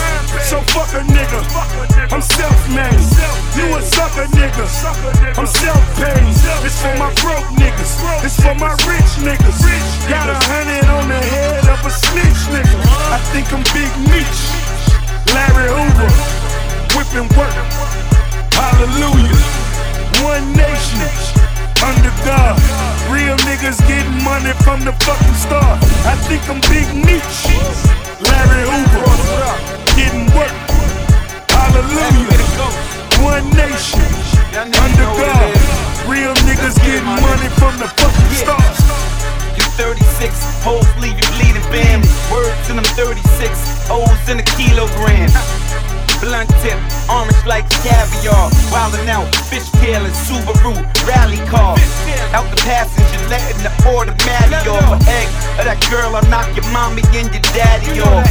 [0.51, 1.41] So fuck a nigga.
[2.13, 3.01] I'm self-made.
[3.57, 4.67] You a sucker nigga.
[5.39, 6.27] I'm self-paid.
[6.67, 7.93] It's for my broke niggas.
[8.25, 9.59] It's for my rich niggas.
[10.09, 12.77] Got a hundred on the head of a snitch nigga.
[13.15, 14.41] I think I'm Big Meech.
[15.35, 16.11] Larry Hoover.
[16.97, 18.08] Whipping work.
[18.59, 19.39] Hallelujah.
[20.27, 21.07] One nation.
[21.79, 22.59] Under God.
[23.07, 25.79] Real niggas getting money from the fucking start.
[26.05, 27.39] I think I'm Big Meech.
[28.19, 29.07] Larry Hoover.
[29.95, 30.55] Getting work.
[31.55, 32.35] Hallelujah.
[33.23, 34.03] One nation.
[34.59, 35.51] Under God.
[36.11, 38.19] Real niggas getting money from the fucking.
[39.57, 42.03] You 36, hoes leave you bleeding bam.
[42.31, 45.31] Words in them 36, O's in a kilogram.
[46.21, 48.51] Blunt tip, orange like caviar.
[48.75, 50.75] Wildin' out, fish tail and Subaru
[51.07, 51.79] rally car.
[52.35, 54.99] Out the passenger, letting the automatic off.
[55.07, 58.27] Egg of that girl, I'll knock your mommy and your daddy off.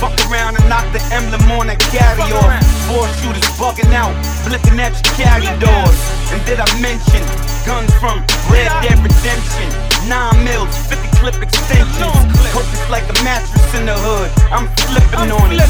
[0.00, 2.56] Fuck around and knock the emblem on that carry off.
[2.88, 5.98] Four shooters bugging out, flicking at your carry doors.
[6.32, 7.22] And did I mention
[7.68, 9.68] guns from Red Dead Redemption?
[10.08, 12.32] Nine mils, 50 clip extensions.
[12.56, 14.32] Purpose like a mattress in the hood.
[14.48, 15.68] I'm flipping on it.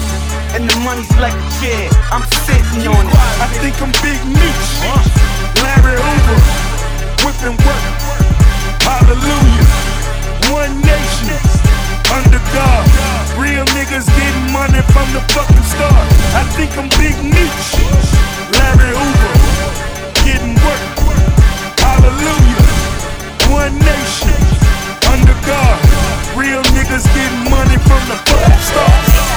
[0.55, 1.91] And the money's like a chair.
[2.15, 3.19] I'm sitting on it.
[3.43, 4.67] I think I'm Big Meech.
[5.59, 6.39] Larry Hoover.
[7.27, 7.85] Whipping work.
[8.87, 9.67] Hallelujah.
[10.55, 11.35] One nation.
[12.15, 12.87] Under God.
[13.35, 16.07] Real niggas getting money from the fucking start.
[16.39, 17.67] I think I'm Big Meech.
[18.55, 19.35] Larry Hoover.
[20.23, 20.83] Getting work.
[21.83, 22.63] Hallelujah.
[23.51, 24.39] One nation.
[25.47, 25.78] God.
[26.37, 29.30] Real niggas getting money from the fucking start.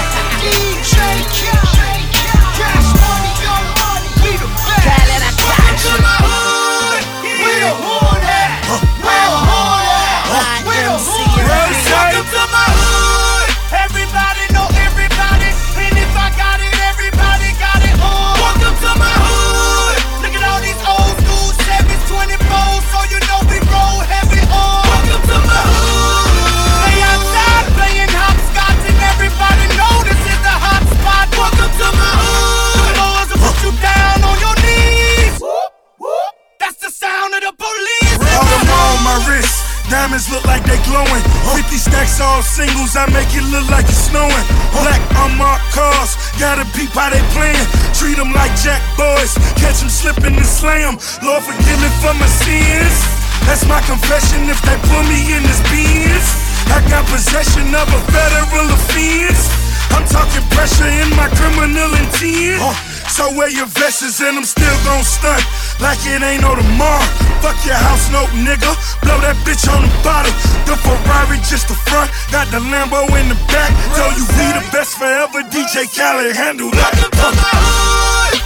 [66.24, 67.04] Ain't no tomorrow.
[67.44, 68.72] Fuck your house no nigga.
[69.04, 70.32] Blow that bitch on the bottom.
[70.64, 73.72] The Ferrari just the front, got the Lambo in the back.
[73.96, 75.44] Tell you we the best forever.
[75.52, 78.43] DJ Khaled handle that.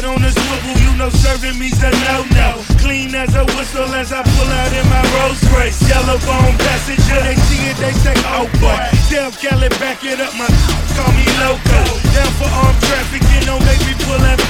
[0.00, 2.64] Head on the swivel, you know serving me's a no no.
[2.80, 5.80] Clean as a whistle as I pull out in my Rolls Royce.
[5.88, 8.76] Yellow bone passenger, they see it, they say, oh boy.
[9.12, 10.48] Tell Kelly back it up, my
[10.96, 11.80] call me loco.
[12.16, 14.40] Down for armed trafficking, oh, don't make me pull that.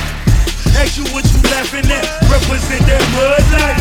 [0.79, 3.79] Ask you what you laughing at, represent that mud life.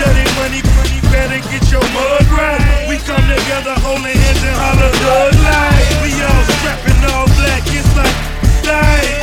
[0.00, 2.88] Dirty money, pretty better get your mud right.
[2.88, 5.90] We come together, holding hands and holler good life.
[6.00, 8.16] We all strapping all black, it's like
[8.64, 9.20] life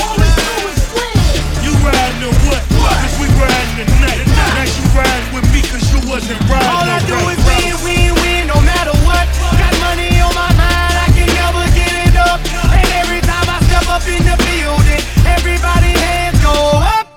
[1.88, 2.62] riding or what?
[2.76, 2.96] what?
[3.00, 4.22] Cause we riding tonight.
[4.28, 6.68] Now you riding with me cause you wasn't riding.
[6.68, 7.76] All I do right, is right.
[7.84, 9.26] win, win, win, no matter what.
[9.56, 12.40] Got money on my mind, I can never get it up.
[12.76, 15.04] And every time I step up in the building,
[15.36, 16.56] everybody's hands go
[16.96, 17.08] up.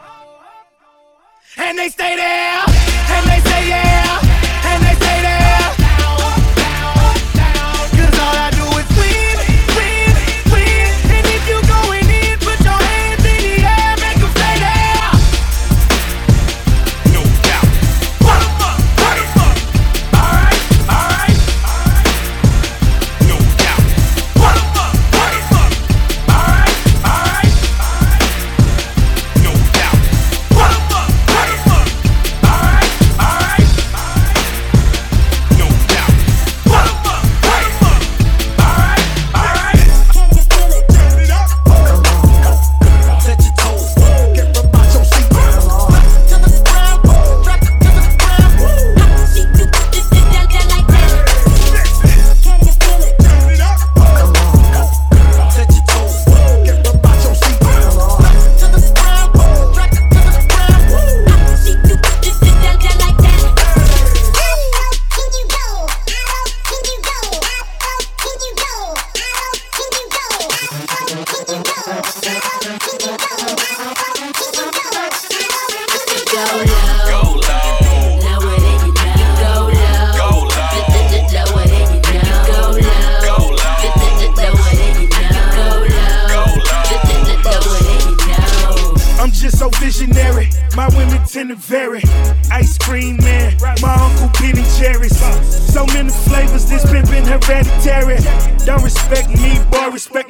[1.58, 2.79] And they stay there.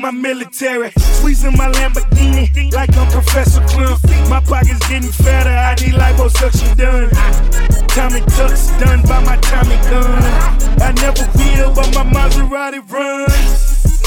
[0.01, 0.93] My military.
[0.97, 4.01] Squeezing my Lamborghini like I'm Professor Klump.
[4.31, 7.11] My pockets getting fatter, I need liposuction done.
[7.89, 10.23] Tommy Tuck's done by my Tommy gun.
[10.81, 14.01] I never will, but my Maserati runs.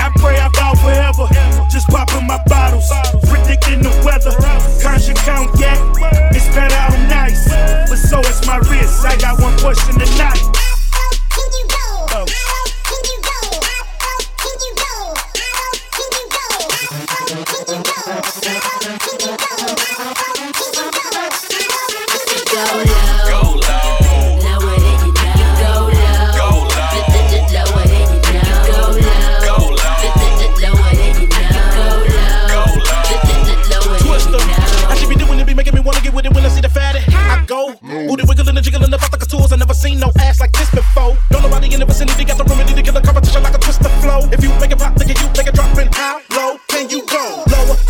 [0.00, 1.28] I pray I fall forever.
[1.70, 2.90] Just popping my bottles,
[3.28, 4.32] predicting the weather.
[4.82, 5.78] Conscious count yak,
[6.32, 7.50] it's better I'm nice.
[7.90, 9.04] But so is my wrist.
[9.04, 10.55] I got one question tonight.
[18.48, 18.86] And
[40.02, 41.16] and ass like this before.
[41.30, 43.82] Don't nobody in the vicinity got the remedy to give the conversation like I twist
[43.82, 46.58] the flow If you make it pop, at you, make it drop in how low
[46.68, 47.45] can you go?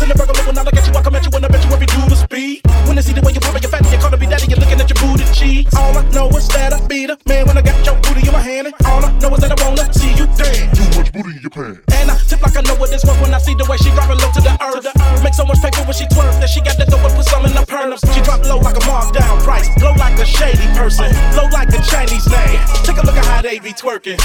[0.07, 1.49] Lower than the burger when I look at you, I come at you and I
[1.51, 2.63] bet you every do the speed.
[2.87, 4.79] When I see the way you put your fatty, you call me daddy, you're looking
[4.79, 5.75] at your booty cheeks.
[5.75, 8.31] All I know is that I beat a man when I got your booty in
[8.31, 8.71] my hand.
[8.71, 10.71] And all I know is that I wanna see you dance.
[10.79, 11.83] Too much booty in your pants.
[11.91, 13.91] And I tip like I know what this was when I see the way she
[13.91, 14.87] dropping low to the earth.
[15.23, 17.43] Make so much paper when she twerk that she got to throw and put some
[17.43, 17.99] in the perms.
[18.15, 21.83] She drop low like a markdown price, low like a shady person, low like a
[21.83, 22.59] Chinese name.
[22.87, 24.15] Take a look at how they be twerking.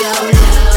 [0.00, 0.69] Can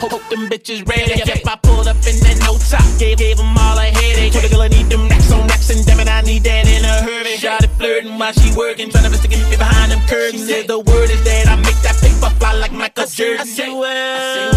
[0.00, 1.12] hope, hope, them bitches ready.
[1.18, 4.32] Yep, I pulled up in that no top, gave, gave them all a headache.
[4.32, 6.66] Told the girl I need them racks on racks, and damn it, I need that
[6.66, 7.36] in a hurry.
[7.36, 10.46] Shot it flirting while she working, trying to stick me behind them curtains.
[10.46, 13.40] Said the word is that I make that paper fly like Michael Jordan.
[13.40, 14.52] I say, well,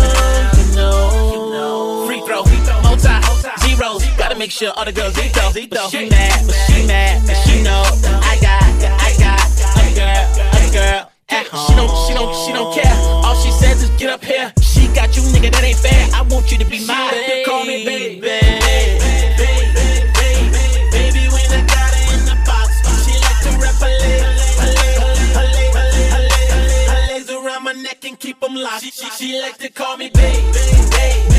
[0.63, 2.43] you know, free throw,
[2.83, 3.11] multi,
[3.67, 4.05] zeros.
[4.17, 5.51] Gotta make sure all the girls eat though.
[5.51, 7.83] But she mad, but she mad, but she know
[8.23, 8.63] I got,
[9.03, 9.41] I got
[9.83, 11.11] a girl, a girl.
[11.27, 11.65] At home.
[11.65, 12.93] She don't, she don't, she don't care.
[13.25, 14.53] All she says is get up here.
[14.95, 16.07] Got you, nigga, that ain't fair.
[16.13, 17.45] I want you to be mine.
[17.45, 18.61] Call me baby.
[28.25, 28.81] Keep 'em locked.
[28.83, 31.34] She, she, she like to call me baby, baby, baby,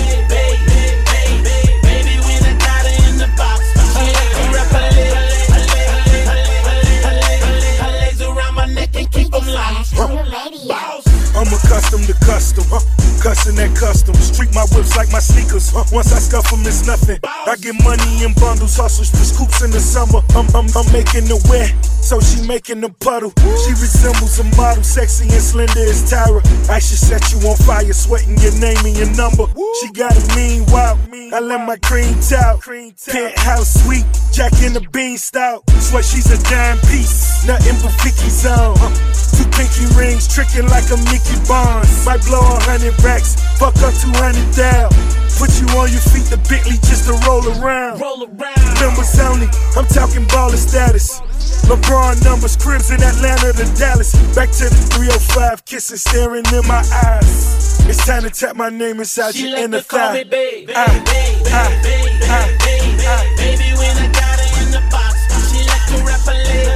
[12.37, 12.84] custom, huh?
[13.24, 14.14] Custom that custom.
[14.20, 15.72] Street my whips like my sneakers.
[15.72, 15.89] Huh?
[15.89, 17.16] Once I scuff them, it's nothing.
[17.24, 20.20] I get money in bundles, hustles for scoops in the summer.
[20.37, 23.32] I'm, I'm, I'm making the wet, so she making the puddle.
[23.64, 26.45] She resembles a model, sexy and slender as Tyra.
[26.68, 29.49] I should set you on fire, sweating your name and your number.
[29.80, 31.01] She got a mean wow.
[31.32, 32.61] I let my cream tout.
[32.61, 34.05] Penthouse suite,
[34.37, 35.64] Jack in the bean stout.
[35.80, 38.76] Swear she's a dime piece, nothing but Vicky's on.
[38.76, 38.93] Huh?
[39.37, 42.07] Two pinky rings, tricking like a Mickey Bonds.
[42.07, 44.93] Might blow a hundred racks, fuck up two hundred down.
[45.37, 48.01] Put you on your feet, the Bentley just to roll around.
[48.01, 48.61] Roll around.
[48.80, 51.20] Numbers only, I'm talking baller status.
[51.68, 54.14] LeBron numbers, cribs in Atlanta to Dallas.
[54.34, 57.80] Back to the 305, kissing, staring in my eyes.
[57.89, 60.24] It's time to tap my name inside She your like to call thigh.
[60.24, 63.22] baby, baby, baby, baby, ah.
[63.37, 65.16] baby, when I got her in the box,
[65.53, 66.76] she like to wrap her leg,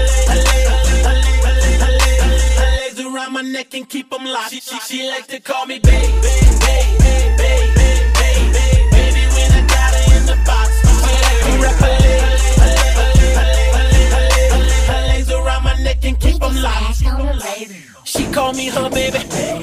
[3.42, 4.50] my neck and keep them locked.
[4.50, 8.90] She, she, she like to call me babe, babe, babe, babe, babe, babe, babe, babe,
[8.92, 10.70] baby when I got her in the box.
[11.00, 16.04] She like to rap her legs, her legs, her legs, her legs around my neck
[16.04, 17.00] and keep them locked.
[18.10, 19.18] She call me her baby.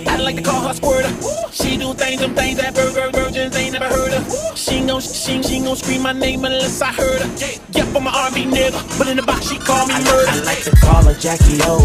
[0.08, 1.12] I like to call her squirter.
[1.52, 4.24] She do things, them things that burger virgins ain't never heard of.
[4.58, 7.28] She gon' she, she gon' scream my name unless I heard her.
[7.76, 10.32] Yep, I'm an R&B nigga, but in the box she call me murder.
[10.32, 11.84] I, I like to call her Jackie O,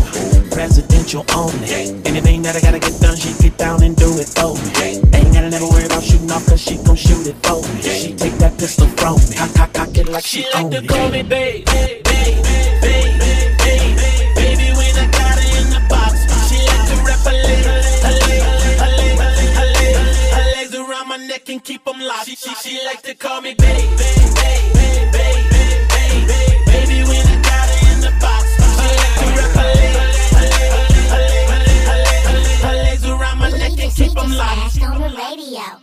[0.53, 1.67] presidential only.
[2.07, 5.03] Anything that I gotta get done, she get down and do it for me.
[5.19, 7.83] Ain't gotta never worry about shooting off, cause she gon' shoot it for me.
[7.83, 10.73] She take that pistol from me, cock, cock, cock it like she, she like own
[10.73, 10.83] it.
[10.83, 12.12] She like to call me babe.
[21.53, 22.27] My neck and locked.
[22.29, 27.27] She, she, she like to call me babe, babe, babe, babe, babe, babe, baby when
[27.27, 28.47] I got her in the box.
[28.79, 29.93] She like to wrap her leg,
[30.33, 30.71] her leg,
[31.13, 34.17] her leg, her leg, her leg, her leg, her legs around my neck and keep
[34.17, 34.83] 'em locked.
[34.83, 35.82] on the radio.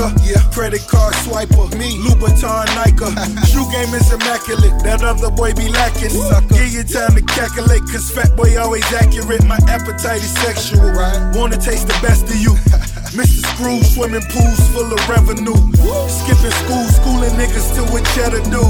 [0.00, 0.40] Back yeah.
[0.52, 3.04] Credit card swiper, me, Louboutin Nike.
[3.52, 6.12] Shoe game is immaculate, that other boy be lacking.
[6.48, 9.44] Give you time to calculate, cause fat boy always accurate.
[9.44, 10.80] My appetite is sexual,
[11.36, 12.56] wanna taste the best of you.
[13.16, 13.42] Mr.
[13.54, 15.58] Screw, swimming pools full of revenue.
[16.08, 18.64] Skipping school, schooling niggas to what cheddar do.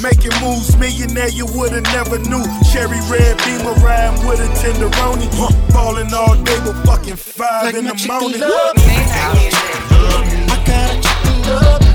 [0.00, 2.42] Making moves, millionaire you woulda never knew.
[2.72, 5.28] Cherry red beamer riding with a tenderoni.
[5.72, 8.40] Ballin' all day, but fucking five Like in my the chick to morning.
[8.40, 8.82] love me.
[8.82, 9.91] I got
[11.52, 11.91] a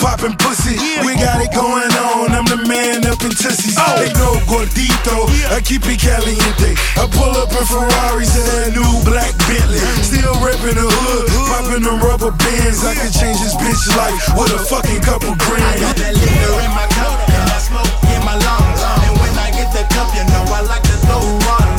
[0.00, 0.74] popping pussy.
[1.04, 3.76] We got it going on, I'm the man up in Tussies.
[4.00, 6.74] They go gordito, I keep it caliente.
[6.96, 9.78] I pull up in Ferraris and that new black Bentley.
[10.00, 12.82] Still reppin' the hood, popping them rubber bands.
[12.82, 15.62] I could change this bitch life with a fucking couple grand.
[15.62, 18.80] I got that liquor in my cup and I smoke in my lungs.
[19.04, 21.69] And when I get the cup, you know I like to throw water.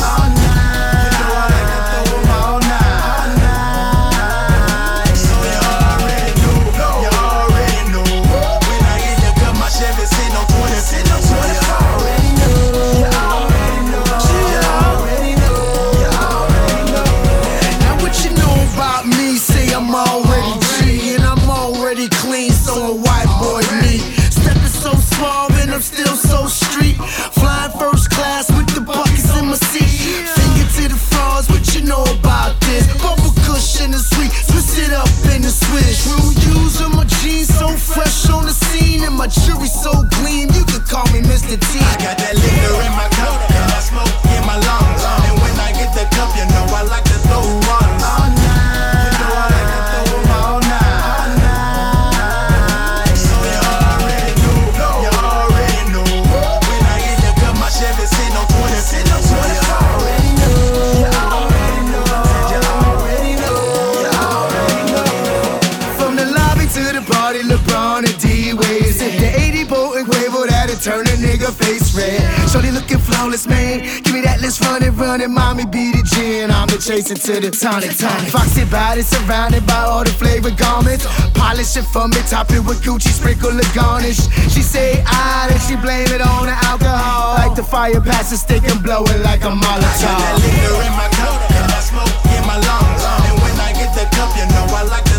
[75.02, 75.30] Let's run it, run it.
[75.30, 76.52] Mommy beat it, gin.
[76.52, 78.30] I'm the chasing to the tonic, tonic.
[78.30, 81.06] Foxy body surrounded by all the flavored garments.
[81.34, 84.22] Polish it for me, top it with Gucci, sprinkle the garnish.
[84.54, 87.36] She say I, then she blame it on the alcohol.
[87.36, 90.18] Like the fire pass a stick and blow it like a I got Molotov.
[90.22, 93.04] that liquor in my cup and I smoke in my lungs.
[93.28, 95.11] And when I get the cup, you know I like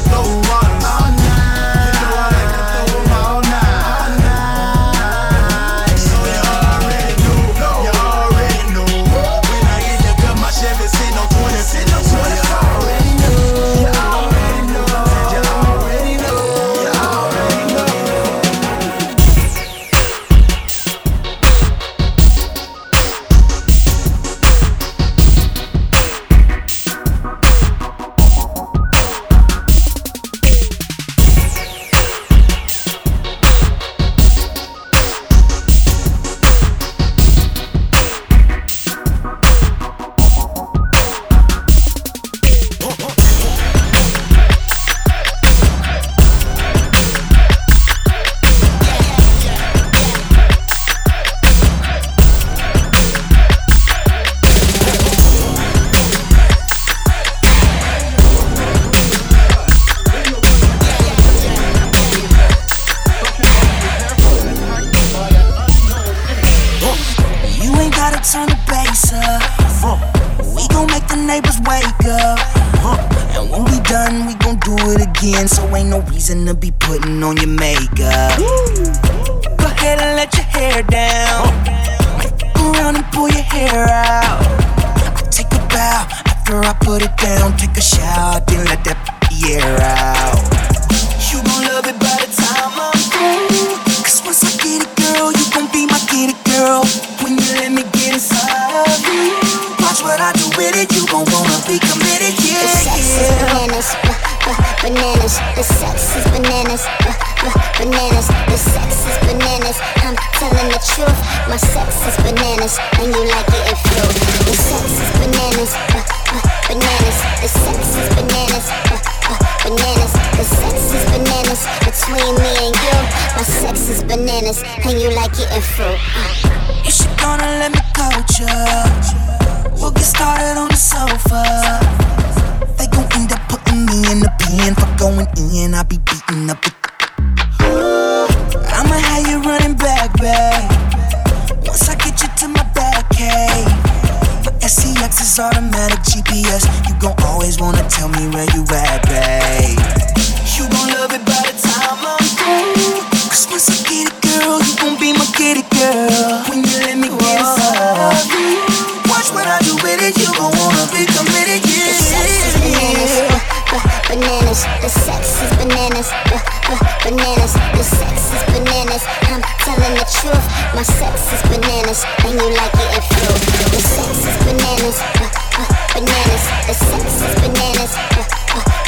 [160.12, 163.32] It, you gon' wanna be committed, The sex is bananas, yeah.
[163.32, 164.60] uh, uh, bananas.
[164.84, 166.36] The sex is bananas, uh,
[166.68, 167.52] uh, bananas.
[167.72, 169.04] The sex is bananas.
[169.32, 170.46] I'm telling the truth.
[170.76, 173.28] My sex is bananas, and you like it if you.
[173.72, 175.64] The sex is bananas, uh,
[175.96, 176.44] bananas.
[176.68, 177.92] The sex is bananas,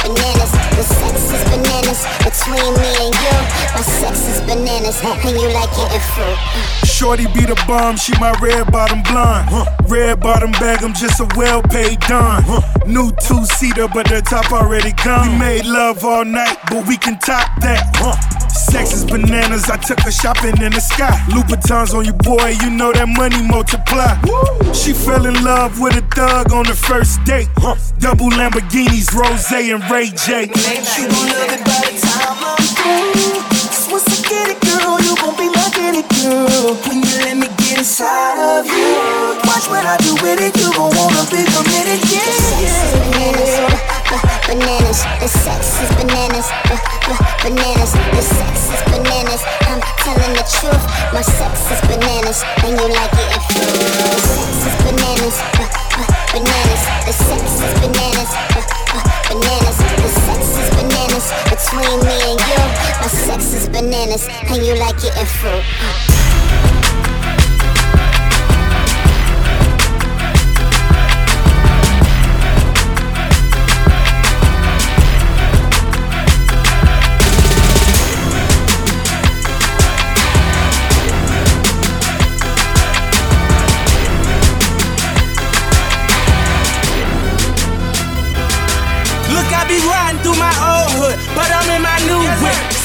[0.05, 0.51] bananas.
[0.77, 3.37] The sex is bananas between me and you.
[3.73, 6.23] My sex is bananas, and you like it if you.
[6.23, 6.85] Uh.
[6.85, 9.49] Shorty be the bomb, she my red bottom blonde.
[9.89, 12.43] Red bottom bag, I'm just a well paid don.
[12.87, 15.33] New two seater, but the top already gone.
[15.33, 18.34] We made love all night, but we can top that.
[18.55, 21.11] Sex is bananas, I took her shopping in the sky.
[21.27, 24.15] Louboutins on you, boy, you know that money multiply.
[24.71, 27.51] She fell in love with a thug on the first date.
[27.99, 30.47] Double Lamborghinis, Rose and Ray J.
[30.47, 33.43] You gon' love it by the time I'm through.
[33.75, 36.79] Cause once I get it, girl, you gon' be my get it, girl.
[36.87, 39.35] When you let me get inside of you.
[39.51, 42.95] Watch what I do with it, you gon' wanna be committed, yeah.
[43.11, 43.94] bananas, uh, uh,
[44.47, 45.03] bananas.
[45.19, 47.91] The sex is bananas, uh, uh, bananas.
[47.93, 49.41] The sex is bananas.
[49.69, 50.85] I'm telling the truth.
[51.13, 53.65] My sex is bananas, and you like it if you.
[53.65, 55.67] The sex is bananas, uh,
[56.33, 56.83] bananas.
[57.07, 58.31] The sex is bananas,
[59.29, 59.77] bananas.
[59.77, 62.61] The sex is bananas between me and you.
[63.01, 65.65] My sex is bananas, and you like it in fruit.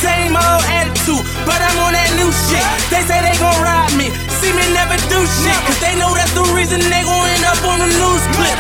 [0.01, 2.65] Same old attitude, but I'm on that new shit.
[2.89, 4.09] They say they gon' ride me,
[4.41, 5.53] see me never do shit.
[5.69, 8.57] Cause they know that's the reason they gon' end up on the news clip.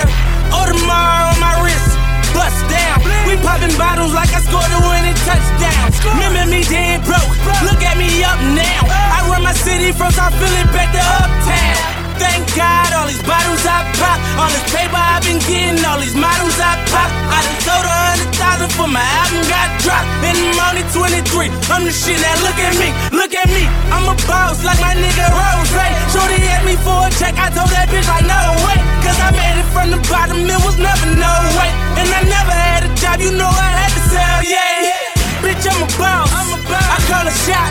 [0.53, 1.97] Audemars oh, on my wrist,
[2.36, 3.01] bust down.
[3.24, 5.88] We popping bottles like I scored a winning touchdown.
[6.12, 7.32] Remember me dead broke,
[7.64, 8.84] look at me up now.
[8.84, 12.92] I run my city from South Philly back to Uptown thank God.
[12.92, 16.76] All these bottles I pop, all this paper I've been getting, all these models I
[16.92, 17.08] pop.
[17.08, 21.48] I done sold a hundred thousand for my album got dropped, and I'm only 23.
[21.72, 22.20] I'm the shit.
[22.20, 23.64] Now look at me, look at me.
[23.88, 25.72] I'm a boss like my nigga Ross.
[25.72, 25.94] Right?
[26.12, 29.32] Shorty asked me for a check, I told that bitch like no way, cause I
[29.32, 30.44] made it from the bottom.
[30.44, 33.16] It was never no way, and I never had a job.
[33.24, 35.10] You know I had to sell, yeah.
[35.40, 36.28] Bitch, I'm a boss.
[36.36, 36.84] I'm a boss.
[36.84, 37.70] I call a shot.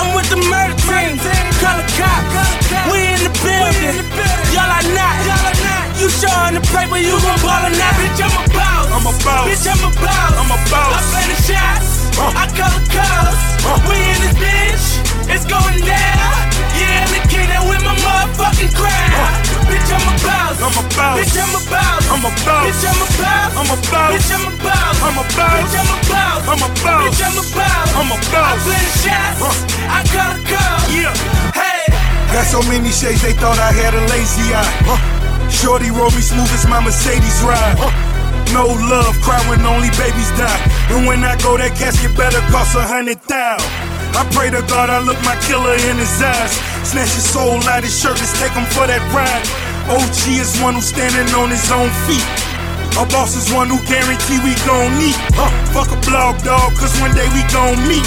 [0.00, 1.16] I'm with the murder team.
[1.60, 2.22] Call a cop.
[2.28, 2.92] Call a cop.
[2.92, 4.10] We the building.
[4.52, 5.16] Y'all are not.
[5.26, 5.60] Y'all are.
[6.00, 7.92] You the paper, you gon' ball or not.
[8.00, 8.88] Bitch, I'm a boss.
[8.88, 9.44] I'm a boss.
[9.44, 10.32] Bitch, I'm a boss.
[10.32, 10.96] I'm a boss.
[10.96, 11.88] I play the shots.
[12.16, 13.36] I call the cops.
[13.84, 14.84] We in this bitch.
[15.28, 16.40] It's going down.
[16.72, 19.28] Yeah, I'm the king with my motherfucking crown.
[19.68, 20.56] Bitch, I'm a boss.
[20.64, 21.16] I'm a boss.
[21.20, 22.00] Bitch, I'm a boss.
[22.08, 22.64] I'm a boss.
[22.64, 23.52] Bitch, I'm a boss.
[23.60, 24.08] I'm a boss.
[24.08, 24.96] Bitch, I'm a boss.
[25.04, 25.52] I'm a boss.
[25.60, 26.48] Bitch, I'm a boss.
[26.48, 27.04] I'm a boss.
[27.04, 27.92] Bitch, I'm a boss.
[27.92, 28.56] I'm a boss.
[28.56, 29.68] I play the shots.
[29.84, 30.88] I call the cops.
[30.96, 31.12] Yeah.
[31.52, 31.69] Hey.
[32.30, 34.74] Got so many shades, they thought I had a lazy eye.
[34.86, 34.98] Huh.
[35.50, 37.74] Shorty roll me smooth as my Mercedes ride.
[37.74, 37.90] Huh.
[38.54, 40.60] No love, cry when only babies die.
[40.94, 43.66] And when I go, that casket better cost a hundred thousand.
[44.14, 46.54] I pray to God I look my killer in his eyes.
[46.86, 49.42] Snatch his soul out his shirt, let's take him for that ride.
[49.90, 52.26] OG is one who's standing on his own feet.
[52.94, 55.18] A boss is one who guarantee we gon' meet.
[55.34, 55.50] Huh.
[55.74, 58.06] Fuck a blog dog, cause one day we gon' meet.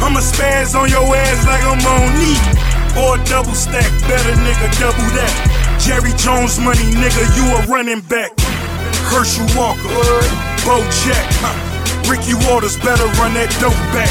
[0.00, 2.67] I'ma spaz on your ass like I'm on knee.
[2.98, 5.30] Or double stack, better nigga, double that.
[5.78, 8.34] Jerry Jones money, nigga, you a running back.
[9.06, 9.86] Herschel Walker,
[10.66, 11.54] Bo Jack, huh.
[12.10, 14.10] Ricky Watters better run that dope back.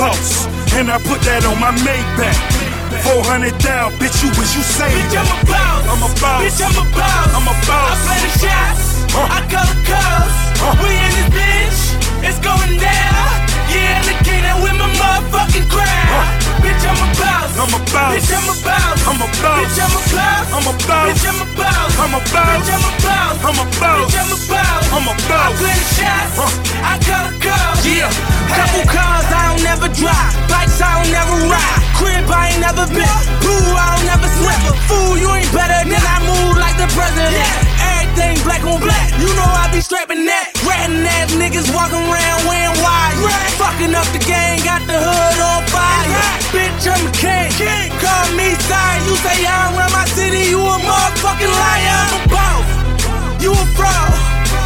[0.00, 2.62] Boss, and I put that on my Maybach.
[3.04, 5.20] 400 down, bitch, you wish you saved Bitch.
[5.20, 5.84] I'm a boss.
[5.92, 6.40] I'm a boss.
[6.40, 7.28] Bitch, I'm a boss.
[7.36, 7.92] I'm a boss.
[7.92, 8.84] I play the shots.
[9.12, 9.28] Huh.
[9.28, 10.34] I call the calls.
[10.56, 10.72] Huh.
[10.80, 12.28] We in this bitch.
[12.28, 13.51] It's going down.
[13.72, 16.24] Yeah, kingdom with my motherfucking crowd.
[16.60, 17.50] Bitch, I'm a boss.
[17.56, 18.12] I'm a boss.
[18.12, 19.00] Bitch, I'm a boss.
[19.08, 19.58] I'm a boss.
[19.64, 20.46] Bitch, I'm a boss.
[20.52, 21.08] I'm a boss.
[21.08, 21.90] Bitch, I'm a boss.
[21.98, 22.52] I'm a boss.
[22.52, 23.36] Bitch, I'm a boss.
[23.42, 24.12] I'm a boss.
[24.12, 24.84] Bitch, I'm a boss.
[24.92, 25.52] I'm a I boss.
[25.58, 26.36] play the shots.
[26.36, 26.52] Huh.
[26.84, 27.80] I call the calls.
[27.88, 28.12] Yeah.
[28.52, 30.32] Couple cars I don't never drive.
[30.52, 31.80] Bikes I don't never ride.
[31.96, 33.20] Crib I ain't never been.
[33.40, 34.60] Pool I don't never slip.
[34.88, 37.71] Fool, you ain't better than I move like the president.
[38.12, 39.08] Everything black on black.
[39.16, 40.52] You know I be strapping that.
[40.68, 43.16] Ratting ass niggas walking around wearing wire.
[43.56, 46.20] Fucking up the game, got the hood on fire.
[46.52, 47.88] Bitch, I'm a king.
[48.04, 49.00] Call me sorry.
[49.08, 52.04] You say I run my city, you a motherfucking liar.
[52.04, 52.68] I'm a boss.
[53.40, 54.12] You a fraud.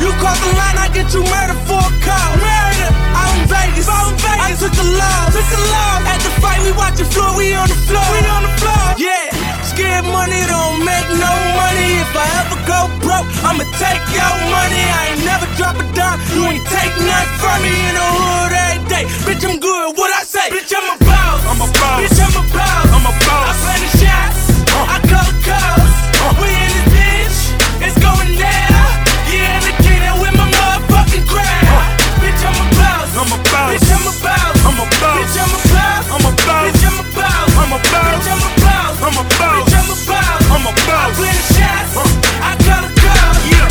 [0.03, 2.30] You cross the line, I get you murdered for a call.
[2.42, 2.90] Murder.
[3.14, 3.86] Out in Vegas.
[3.86, 4.42] In Vegas.
[4.42, 5.38] I took the loss.
[5.38, 6.03] Took the loss.
[6.03, 7.30] At the fight, we watching floor.
[7.38, 8.07] We on the floor.
[8.11, 8.99] We on the floor.
[8.99, 9.45] Yeah.
[9.77, 12.01] Scared money don't make no money.
[12.01, 14.81] If I ever go broke, I'ma take your money.
[14.89, 16.16] I ain't never drop a dime.
[16.33, 19.05] You ain't take nothing from me in the hood every day.
[19.29, 19.93] Bitch, I'm good.
[20.01, 20.49] What I say?
[20.49, 21.45] Bitch, I'm a boss.
[21.45, 22.01] I'm a boss.
[22.01, 22.89] Bitch, I'm a boss.
[22.89, 23.53] I'm a boss.
[23.53, 24.41] I play the shots.
[24.64, 25.93] I call the calls.
[26.41, 27.37] We in this bitch.
[27.85, 28.81] It's going down.
[29.29, 31.85] Yeah, the kingdom with my motherfucking crowd.
[32.24, 33.12] Bitch, I'm a boss.
[33.12, 33.77] I'm a boss.
[33.77, 34.57] Bitch, I'm a boss.
[34.57, 35.20] I'm a boss.
[35.20, 36.05] Bitch, I'm a boss.
[36.16, 36.64] I'm a boss.
[36.64, 37.53] Bitch, I'm a boss.
[37.61, 38.24] I'm a boss.
[38.24, 38.56] Bitch, I'm a boss.
[39.07, 39.63] I'm a boss.
[39.63, 40.51] Bitch, I'm a boss.
[40.51, 40.91] I'm a boss.
[40.91, 41.95] I play the shots.
[42.43, 43.39] I call the calls.
[43.47, 43.71] Yeah.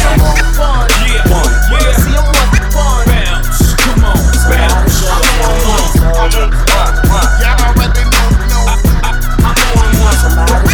[0.00, 1.20] Yeah.
[1.28, 1.52] One.
[1.68, 2.00] Yeah.
[2.00, 3.04] See, I'm on fun.
[3.12, 3.76] Bounce.
[3.76, 4.16] Come on.
[4.48, 5.04] Bounce.
[5.04, 7.28] I'm on one.
[7.44, 8.72] Y'all already know, know.
[8.72, 10.16] I'm on one.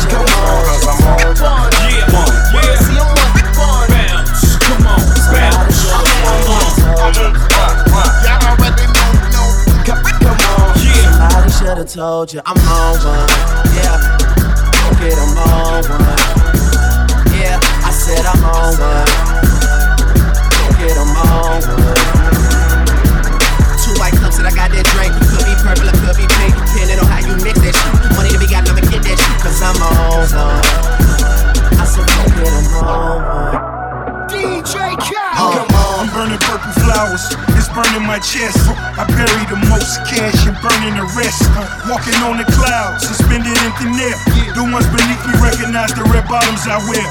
[0.06, 0.70] Come on.
[0.86, 1.66] I'm on one.
[1.82, 2.06] Yeah.
[2.14, 2.30] One.
[2.54, 2.78] Yeah.
[2.86, 3.26] See, I'm on
[3.58, 3.90] fun.
[3.90, 4.54] Bounce.
[4.70, 5.02] Come on.
[5.34, 5.82] Bounce.
[5.90, 6.70] I'm on one.
[6.94, 8.14] I'm on one.
[8.22, 9.50] Y'all already know, know.
[9.82, 10.78] Come on.
[10.78, 11.10] Yeah.
[11.10, 13.65] Somebody should've told you I'm on one.
[15.06, 16.18] Yeah, I'm on one.
[17.30, 19.06] Yeah, I said I'm on one.
[20.66, 21.94] Okay, I'm on one.
[23.78, 25.14] Two white cups that I got that drink.
[25.30, 28.16] Could be purple or could be pink, depending on how you mix that shit.
[28.18, 30.58] Money to be got, never get that shit, cause I'm on one.
[31.78, 33.75] I said, okay, I'm on one.
[36.36, 37.24] Burning purple flowers,
[37.56, 38.58] it's burning my chest.
[38.68, 41.42] I bury the most cash and burning the rest.
[41.88, 44.16] Walking on the clouds, suspended in thin air.
[44.54, 47.06] The ones beneath me recognize the red bottoms I wear.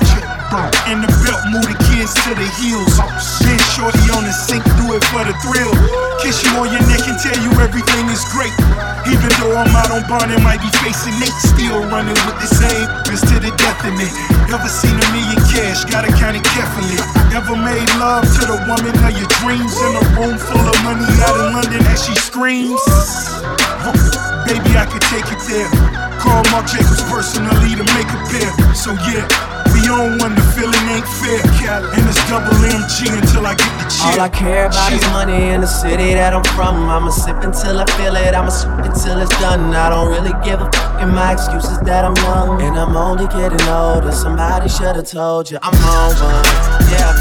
[0.87, 2.97] And the belt move the kids to the heels.
[3.41, 5.73] Then shorty on the sink, do it for the thrill.
[6.21, 8.53] Kiss you on your neck and tell you everything is great.
[9.05, 12.49] Even though I'm out on bond and might be facing Nate, still running with the
[12.49, 14.09] same bitch to the death of me.
[14.49, 15.85] Never seen a million cash?
[15.85, 16.97] Gotta count it carefully.
[17.29, 21.05] Never made love to the woman of your dreams in a room full of money
[21.21, 22.81] out in London as she screams?
[24.49, 25.69] Baby, I could take it there.
[26.17, 28.49] Call Marc Jacobs personally to make a pair.
[28.73, 29.25] So yeah,
[29.75, 31.43] we on one, the feeling ain't fair.
[31.91, 34.15] And it's double MG until I get the check.
[34.15, 36.87] All I care about is money in the city that I'm from.
[36.87, 39.75] I'ma sip until I feel it, I'ma sip until it's done.
[39.75, 42.61] I don't really give a fuck, and my excuse is that I'm young.
[42.61, 44.11] And I'm only getting older.
[44.11, 46.45] Somebody should've told you I'm on one.
[46.95, 47.11] Yeah,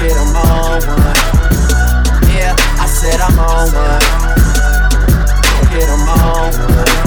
[0.00, 1.18] I'm on one.
[2.32, 4.40] Yeah, I said I'm on one.
[5.70, 6.99] I'm on one.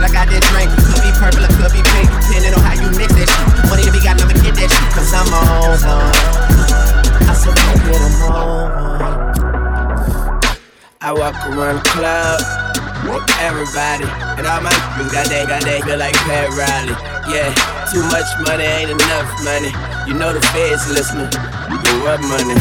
[0.00, 0.72] That I got that drink.
[0.72, 3.68] Could be purple or could be pink, depending on how you mix that shit.
[3.68, 6.08] Money to be got, never get that shit, cause I'm on one.
[7.28, 9.04] I said, okay, I'm on one.
[11.04, 12.40] I walk around the club
[13.40, 14.04] everybody,
[14.40, 16.96] and all my niggas got that, got that, feel like Pat Riley.
[17.28, 17.52] Yeah,
[17.92, 19.72] Too much money ain't enough money.
[20.08, 21.28] You know the feds listening.
[21.28, 22.56] But what money?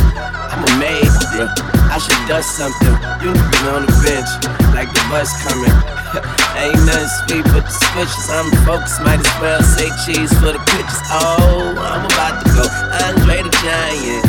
[0.52, 1.68] I'm amazed, bro.
[1.90, 2.94] I should dust something.
[3.26, 4.30] You been on the bench
[4.78, 5.74] like the bus coming.
[6.62, 8.30] ain't nothing sweet but the switches.
[8.30, 11.02] I'm focused, might as well say cheese for the pictures.
[11.10, 12.66] Oh, I'm about to go.
[13.10, 14.24] Andre the Giant.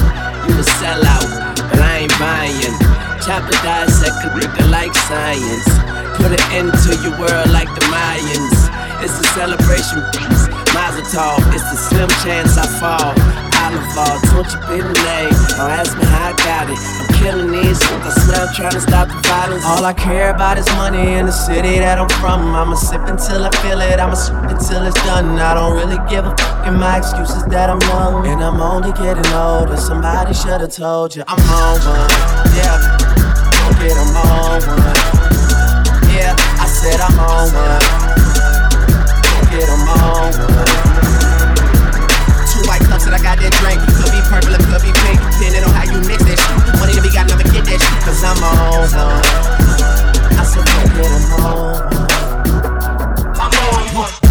[0.49, 1.29] You a sellout,
[1.69, 2.77] but I ain't buying.
[3.21, 5.69] Chopper dissect curriculum like science.
[6.17, 8.59] Put an end to your world like the Mayans.
[9.05, 10.01] It's a celebration.
[10.73, 13.50] Mazel tov, it's a slim chance I fall.
[13.71, 15.31] Olive don't you be the.
[15.55, 16.79] Don't ask me how I got it.
[16.79, 19.65] I'm killing these with the smell, trying to stop the violence.
[19.65, 22.55] All I care about is money in the city that I'm from.
[22.55, 24.01] I'ma sip until I feel it.
[24.01, 25.39] I'ma sip until it's done.
[25.39, 26.67] I don't really give a fuck.
[26.67, 28.27] And my excuse is that I'm young.
[28.27, 29.77] And I'm only getting older.
[29.77, 32.11] Somebody should've told you I'm on one.
[32.59, 32.75] Yeah.
[33.79, 34.99] Get I'm on one.
[36.11, 37.87] Yeah, I said I'm on one.
[39.55, 40.80] Get I'm on one.
[43.11, 43.83] That I got that drink.
[43.99, 45.19] Could be purple or could be pink.
[45.19, 46.79] Depending on how you mix that shit.
[46.79, 47.99] Money to be got, never get that shit.
[48.07, 49.19] Cause I'm on one.
[50.39, 51.91] I get I'm on one.
[53.35, 54.30] I'm on one.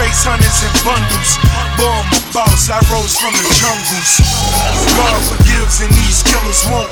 [0.00, 1.30] Face hunters and bundles.
[1.76, 4.10] Born boss, I rose from the jungles.
[4.96, 6.88] God forgives and these killers won't.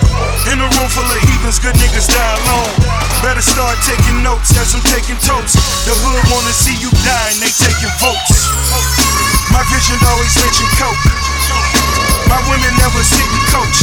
[0.52, 2.76] In a room full of heathens, good niggas die alone.
[3.24, 5.56] Better start taking notes as I'm taking totes.
[5.88, 8.36] The hood wanna see you die and they taking votes.
[9.56, 11.04] My vision always mention coke.
[12.28, 13.78] My women never sit and coach.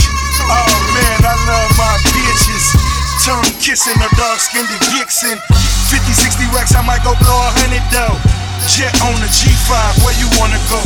[0.46, 2.78] Oh man, I love my bitches.
[3.26, 5.42] Tongue kissing a dark skinned vixen.
[5.90, 8.45] 50, 60 racks, I might go blow a hundred though.
[8.66, 9.72] Jet on the G5,
[10.04, 10.82] where you wanna go?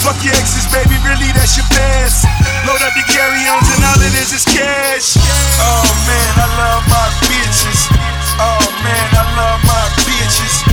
[0.00, 2.24] Fuck your exes, baby, really that's your past.
[2.64, 5.20] Load up the carry-ons and all it is is cash.
[5.60, 7.92] Oh man, I love my bitches.
[8.40, 10.64] Oh man, I love my bitches.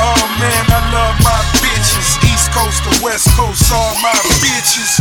[0.00, 2.16] Oh man, I love my bitches.
[2.24, 4.98] East Coast to West Coast, all my bitches.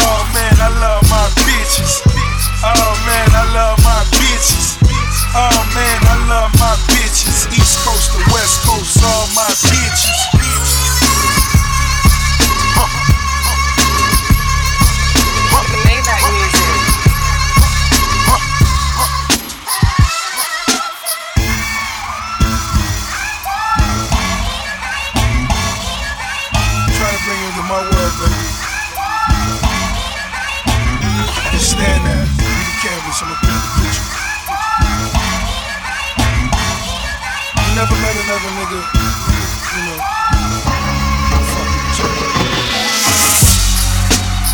[0.00, 2.00] Oh man, I love my bitches.
[2.64, 4.78] Oh man, I love my bitches.
[5.36, 7.46] Oh man, I love my bitches.
[7.54, 10.29] East Coast to West Coast, all my bitches.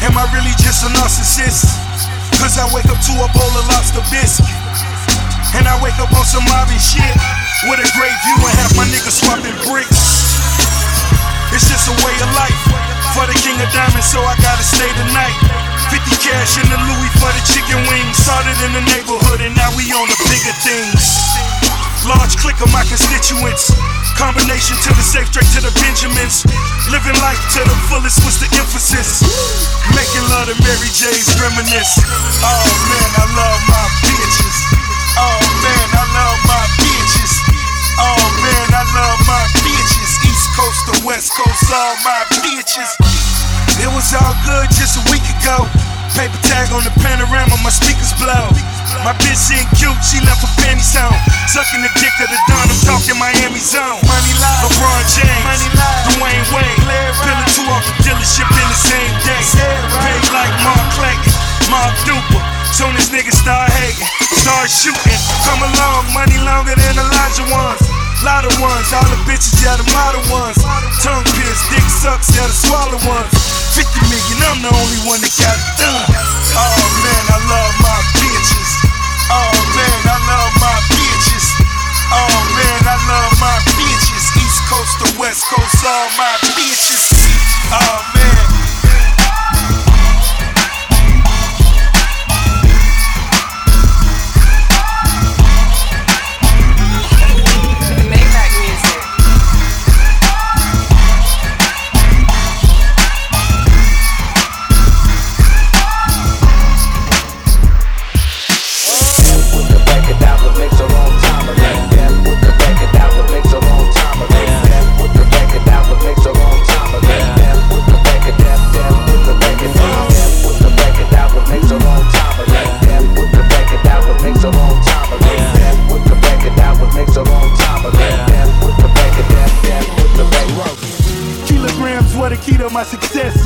[0.07, 1.67] Am I really just a narcissist?
[2.39, 4.47] Cause I wake up to a bowl of lobster biscuit.
[5.59, 7.11] And I wake up on some Marvin shit.
[7.67, 9.99] With a great view and half my niggas swapping bricks.
[11.51, 12.55] It's just a way of life.
[13.19, 15.35] For the king of diamonds, so I gotta stay the night.
[15.91, 18.15] 50 cash in the Louis for the chicken wings.
[18.15, 21.03] Started in the neighborhood and now we on the bigger things.
[22.07, 23.75] Large clique of my constituents.
[24.17, 26.49] Combination to the safe, straight to the Benjamins.
[26.89, 29.21] Living life to the fullest was the emphasis.
[29.93, 32.01] Making love to Mary J's reminisce.
[32.41, 34.57] Oh man, I love my bitches.
[35.21, 37.33] Oh man, I love my bitches.
[38.01, 40.11] Oh man, I love my bitches.
[40.25, 42.97] East Coast to West Coast, all my bitches.
[43.85, 45.69] It was all good just a week ago.
[46.17, 48.49] Paper tag on the panorama, my speakers blow.
[49.05, 51.12] My bitch ain't cute, she left her panties on.
[51.51, 54.01] Sucking the dick of the Don, I'm talking Miami zone.
[54.07, 56.80] Money live, LeBron James, Money live, Dwyane Wade.
[57.20, 59.42] Pillin' two off the dealership in the same day.
[60.05, 61.34] Paid like Mark Clayton,
[61.68, 62.42] Mark Duper.
[62.72, 64.09] Soon as niggas start hating,
[64.42, 65.20] start shooting.
[65.49, 67.80] Come along, money longer than Elijah ones.
[68.24, 70.57] Lot of ones, all the bitches, yeah, the model ones.
[71.05, 73.32] Tongue pierced, dick sucks, yeah, the swallow ones.
[73.76, 76.05] 50 million, I'm the only one that got it done.
[76.59, 78.16] Oh man, I love my.
[79.29, 81.47] Oh man, I love my bitches.
[82.14, 84.24] Oh man, I love my bitches.
[84.39, 87.11] East Coast to West Coast, all my bitches.
[87.72, 88.66] Oh man.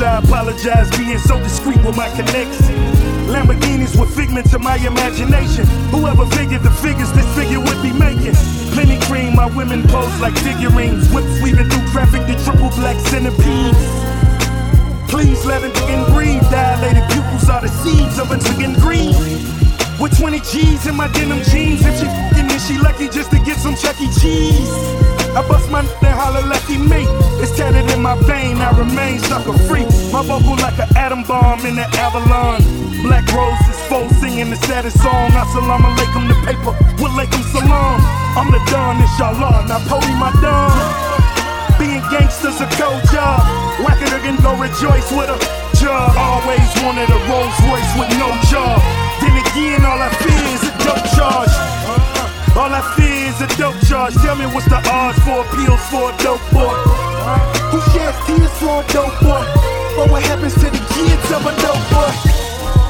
[0.01, 2.73] I apologize being so discreet with my connection.
[3.29, 5.65] Lamborghinis were figments of my imagination.
[5.93, 8.33] Whoever figured the figures this figure would be making.
[8.73, 11.05] Plenty cream, my women pose like figurines.
[11.13, 13.77] Whips weaving through traffic, the triple black centipedes.
[15.05, 16.41] Please let a chicken breathe.
[16.49, 19.13] Dilated pupils are the seeds of a chicken green.
[20.01, 21.85] With 20 G's in my denim jeans.
[21.85, 24.09] If she fing then she lucky just to get some Chuck E.
[24.19, 25.20] Cheese.
[25.35, 27.07] I bust my n- and holler lucky me.
[27.39, 29.85] It's tatted in my vein, I remain sucker free.
[30.11, 32.59] My vocal like an atom bomb in the Avalon.
[33.01, 35.31] Black roses, foe singing the saddest song.
[35.31, 37.97] Assalamu alaikum the paper, with alaikum salam.
[38.35, 39.65] I'm the Don, inshallah.
[39.71, 40.75] Now pony my Don.
[41.79, 43.41] Being gangsters a cold job.
[43.81, 45.39] Whack it again, go rejoice with a
[45.79, 46.11] job.
[46.19, 48.77] Always wanted a Rolls Royce with no job.
[49.23, 51.55] Then again, all I fear is a dope charge.
[52.59, 54.13] All I fear is a dope charge.
[54.19, 56.75] Tell me what's the odds for appeals for a dope boy?
[57.71, 59.43] Who sheds tears for a dope boy?
[59.95, 62.11] Or what happens to the kids of a dope boy?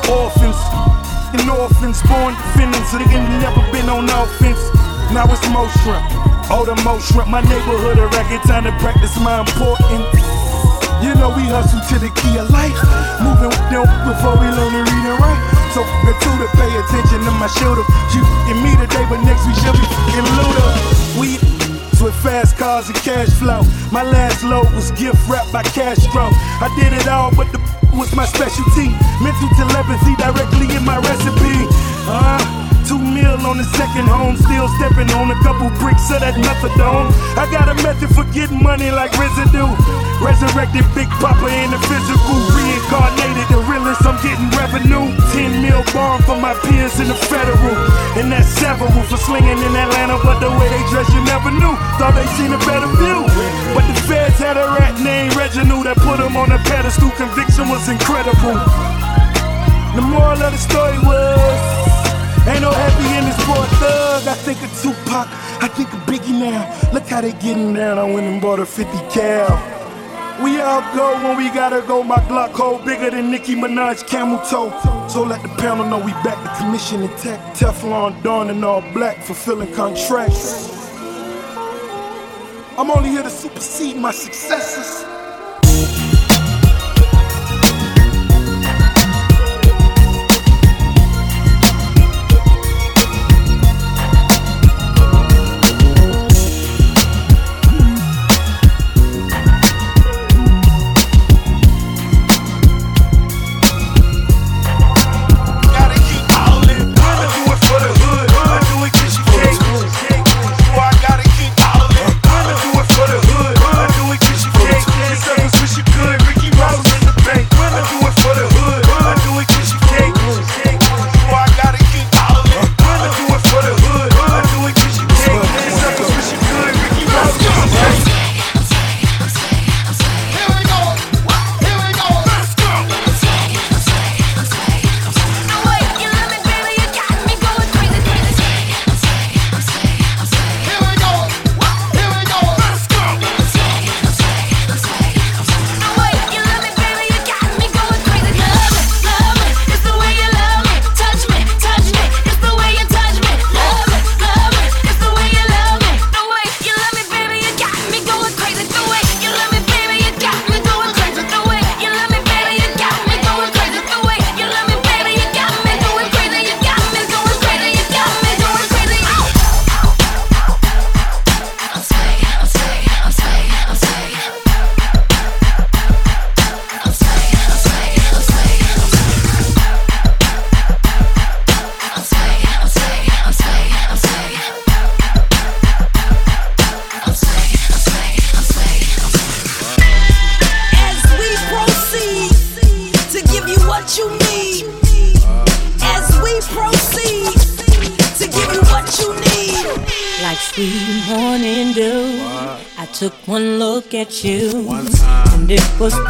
[0.09, 0.57] Orphans
[1.37, 2.89] and orphans born defendants.
[2.89, 4.61] So they ain't never been on offense.
[5.13, 6.05] Now it's mo shrimp.
[6.49, 7.29] Oh, the mo shrimp.
[7.29, 8.41] My neighborhood a racket.
[8.49, 10.09] Time to practice my importance.
[11.05, 12.77] You know we hustle to the key of life.
[13.21, 15.50] Moving with them before we learn to read and write.
[15.71, 17.83] So the to pay attention to my shoulder.
[18.11, 20.69] You and me today, but next we should be fucking looter.
[21.15, 21.39] We
[22.03, 23.61] with fast cars and cash flow.
[23.91, 26.27] My last load was gift wrapped by Castro.
[26.59, 27.59] I did it all, but the
[27.93, 28.89] was my specialty.
[29.23, 31.67] Mental telepathy directly in my recipe.
[32.09, 32.60] Uh,
[32.91, 37.07] Two mil on the second home, still stepping on a couple bricks of that methadone.
[37.39, 39.71] I got a method for getting money like residue.
[40.19, 44.03] Resurrected Big Poppa in the physical, reincarnated the realest.
[44.03, 45.07] I'm getting revenue.
[45.31, 47.79] 10 mil bomb for my peers in the federal.
[48.19, 51.71] And that's several for slinging in Atlanta, but the way they dress, you never knew.
[51.95, 53.23] Thought they seen a better view.
[53.71, 57.07] But the feds had a rat named Reginald that put him on a pedestal.
[57.15, 58.59] Conviction was incredible.
[59.95, 61.80] The moral of the story was.
[62.47, 64.27] Ain't no happy endings for a thug.
[64.27, 65.27] I think of Tupac,
[65.61, 66.91] I think of Biggie now.
[66.91, 67.99] Look how they getting down.
[67.99, 69.47] I went and bought a 50 cal.
[70.43, 72.01] We all go when we gotta go.
[72.03, 74.71] My Glock hold bigger than Nicki Minaj camel toe.
[75.07, 77.53] So let the panel know we back to commission attack.
[77.53, 80.67] Teflon Don and all black, fulfilling contracts.
[82.75, 85.10] I'm only here to supersede my successors.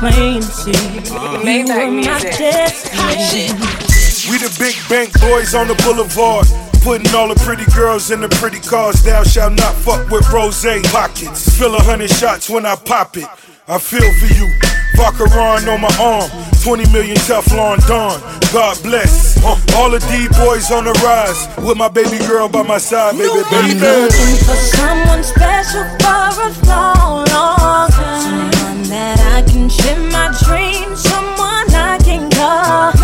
[0.01, 1.01] Plain to see you
[1.45, 2.37] Maybach were my music.
[2.37, 3.53] destiny.
[4.31, 6.47] We the big bank boys on the boulevard.
[6.81, 9.03] Putting all the pretty girls in the pretty cars.
[9.03, 11.55] Thou shalt not fuck with rose pockets.
[11.55, 13.27] Fill a hundred shots when I pop it.
[13.67, 14.49] I feel for you.
[14.97, 16.29] Vacheron on my arm.
[16.63, 18.17] 20 million Teflon Don.
[18.51, 19.37] God bless.
[19.45, 21.45] Uh, all the D boys on the rise.
[21.63, 23.85] With my baby girl by my side, baby, I'm baby.
[23.85, 28.60] looking for someone special for a long, long time.
[28.91, 33.00] That I can share my dreams, someone I can call.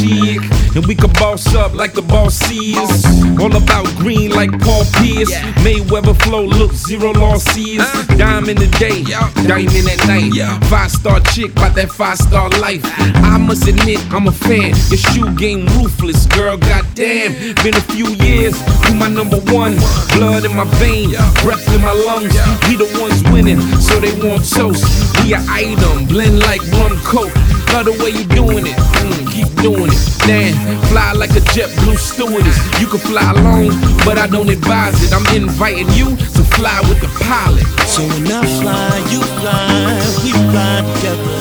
[0.00, 0.40] Chick.
[0.76, 3.04] And we can boss up like the boss is.
[3.38, 5.32] All about green like Paul Pierce.
[5.62, 7.78] Mayweather flow, look, zero losses.
[8.18, 9.02] Dime in the day,
[9.46, 10.34] diamond at night.
[10.66, 12.82] Five star chick, about that five star life.
[13.34, 14.74] I must admit, I'm a fan.
[14.90, 17.54] Your shoe game ruthless, girl, goddamn.
[17.62, 18.54] Been a few years,
[18.88, 19.76] you my number one.
[20.14, 22.34] Blood in my veins, breath in my lungs.
[22.68, 24.84] We the ones winning, so they want toast.
[25.22, 27.34] We a item, blend like rum coke.
[27.72, 29.23] Love the way you doing it, mm,
[29.64, 30.00] doing it.
[30.28, 30.54] Damn,
[30.92, 32.58] fly like a JetBlue stewardess.
[32.80, 33.72] You can fly alone,
[34.04, 35.12] but I don't advise it.
[35.16, 37.64] I'm inviting you to fly with the pilot.
[37.88, 41.36] So when I fly, you fly, we fly together.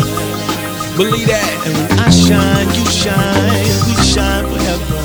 [0.95, 1.51] Believe that.
[1.67, 4.99] And when I shine, you shine, we shine forever.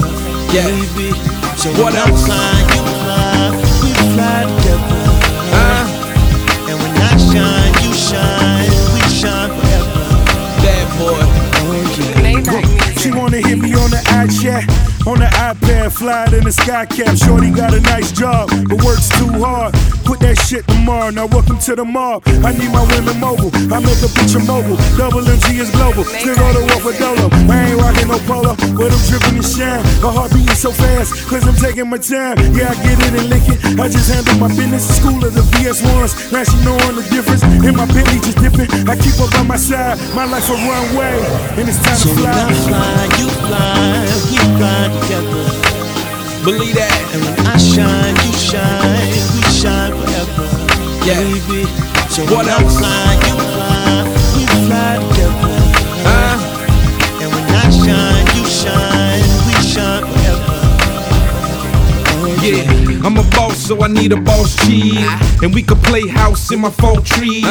[0.54, 0.68] Yeah.
[0.70, 1.10] Baby.
[1.58, 2.22] So What when else?
[2.22, 3.50] I fly, you fly,
[3.82, 5.02] we fly together.
[5.58, 5.84] Uh,
[6.70, 7.47] And when I shine,
[14.28, 14.87] me
[15.88, 17.16] on the iChat, on the iPad, fly in the sky cap.
[17.16, 19.74] Shorty got a nice job, but works too hard.
[20.06, 21.10] Quit that shit tomorrow.
[21.10, 22.22] Now welcome to the mob.
[22.44, 23.50] I need my women mobile.
[23.72, 24.76] I make a bitch a mobile.
[24.96, 26.04] Double MG is global.
[26.04, 27.28] Still go to war for Dolo.
[27.48, 29.82] I ain't rocking no polo, but I'm dripping and shine.
[30.00, 32.36] My heart beating so fast, cause I'm taking my time.
[32.56, 33.58] Yeah, I get it and lick it.
[33.78, 34.84] I just handle my business.
[34.88, 36.32] School of the VS1s.
[36.32, 37.42] Now she knowing the difference.
[37.44, 38.68] In my Bentley just dipping.
[38.88, 39.98] I keep her by my side.
[40.14, 41.20] My life a runway.
[41.60, 42.72] And it's time So to when I fly.
[42.72, 45.57] fly, you fly, we fly together.
[46.44, 46.92] Believe that.
[47.12, 50.46] And when I shine, you shine, we shine forever.
[51.04, 51.20] Yeah.
[51.22, 51.64] Baby.
[52.10, 52.76] So What when else?
[52.76, 54.04] I fly, you fly,
[54.34, 55.56] we fly together.
[56.08, 56.36] Uh,
[57.22, 60.58] And when I shine, you shine, we shine forever.
[62.44, 64.96] yeah, I'm a boss, so I need a boss chick.
[65.42, 67.44] And we could play house in my fall trees.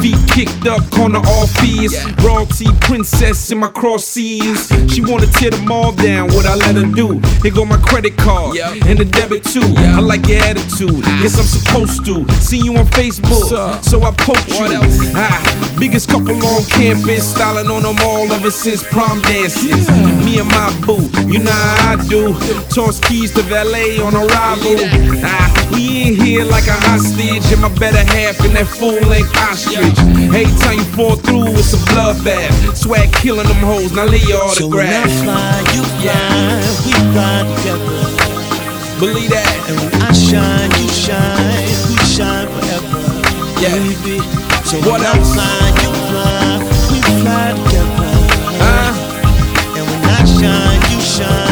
[0.00, 1.94] Feet kicked up, corner all fears.
[2.24, 4.72] Royalty princess in my cross seas.
[4.88, 7.20] She wanna tear them all down, what I let her do.
[7.42, 9.68] Here go my credit card and the debit too.
[9.76, 12.26] I like your attitude, yes I'm supposed to.
[12.40, 14.80] See you on Facebook, so I poke you.
[15.14, 19.90] Ah, biggest couple on campus, styling on them all ever since prom dances.
[20.24, 22.32] Me and my boo, you know how I do.
[22.70, 24.76] Toss keys to valet on arrival.
[25.22, 29.98] Ah, we in here like a hostage, and my better half in that full-length ostrich.
[30.34, 32.76] Every time you fall through, it's a bloodbath.
[32.76, 34.56] Swag killing them hoes, now lay your autograph.
[34.58, 36.58] So when fly, you fly, yeah.
[36.84, 38.10] we fly together.
[39.00, 39.48] Believe that.
[39.70, 43.00] And when I shine, you shine, we shine forever.
[43.62, 43.72] Yeah.
[43.78, 44.20] Baby.
[44.68, 45.32] So what when else?
[45.32, 46.60] I fly, you fly,
[46.92, 48.12] we fly together.
[48.60, 48.92] Uh.
[49.78, 51.49] And when I shine, you shine.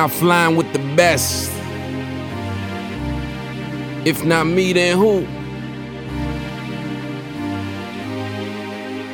[0.00, 1.50] now flying with the best.
[4.06, 5.26] If not me, then who?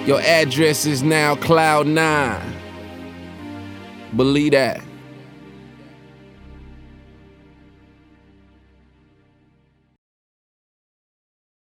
[0.07, 2.41] Your address is now Cloud9.
[4.15, 4.86] Believe that.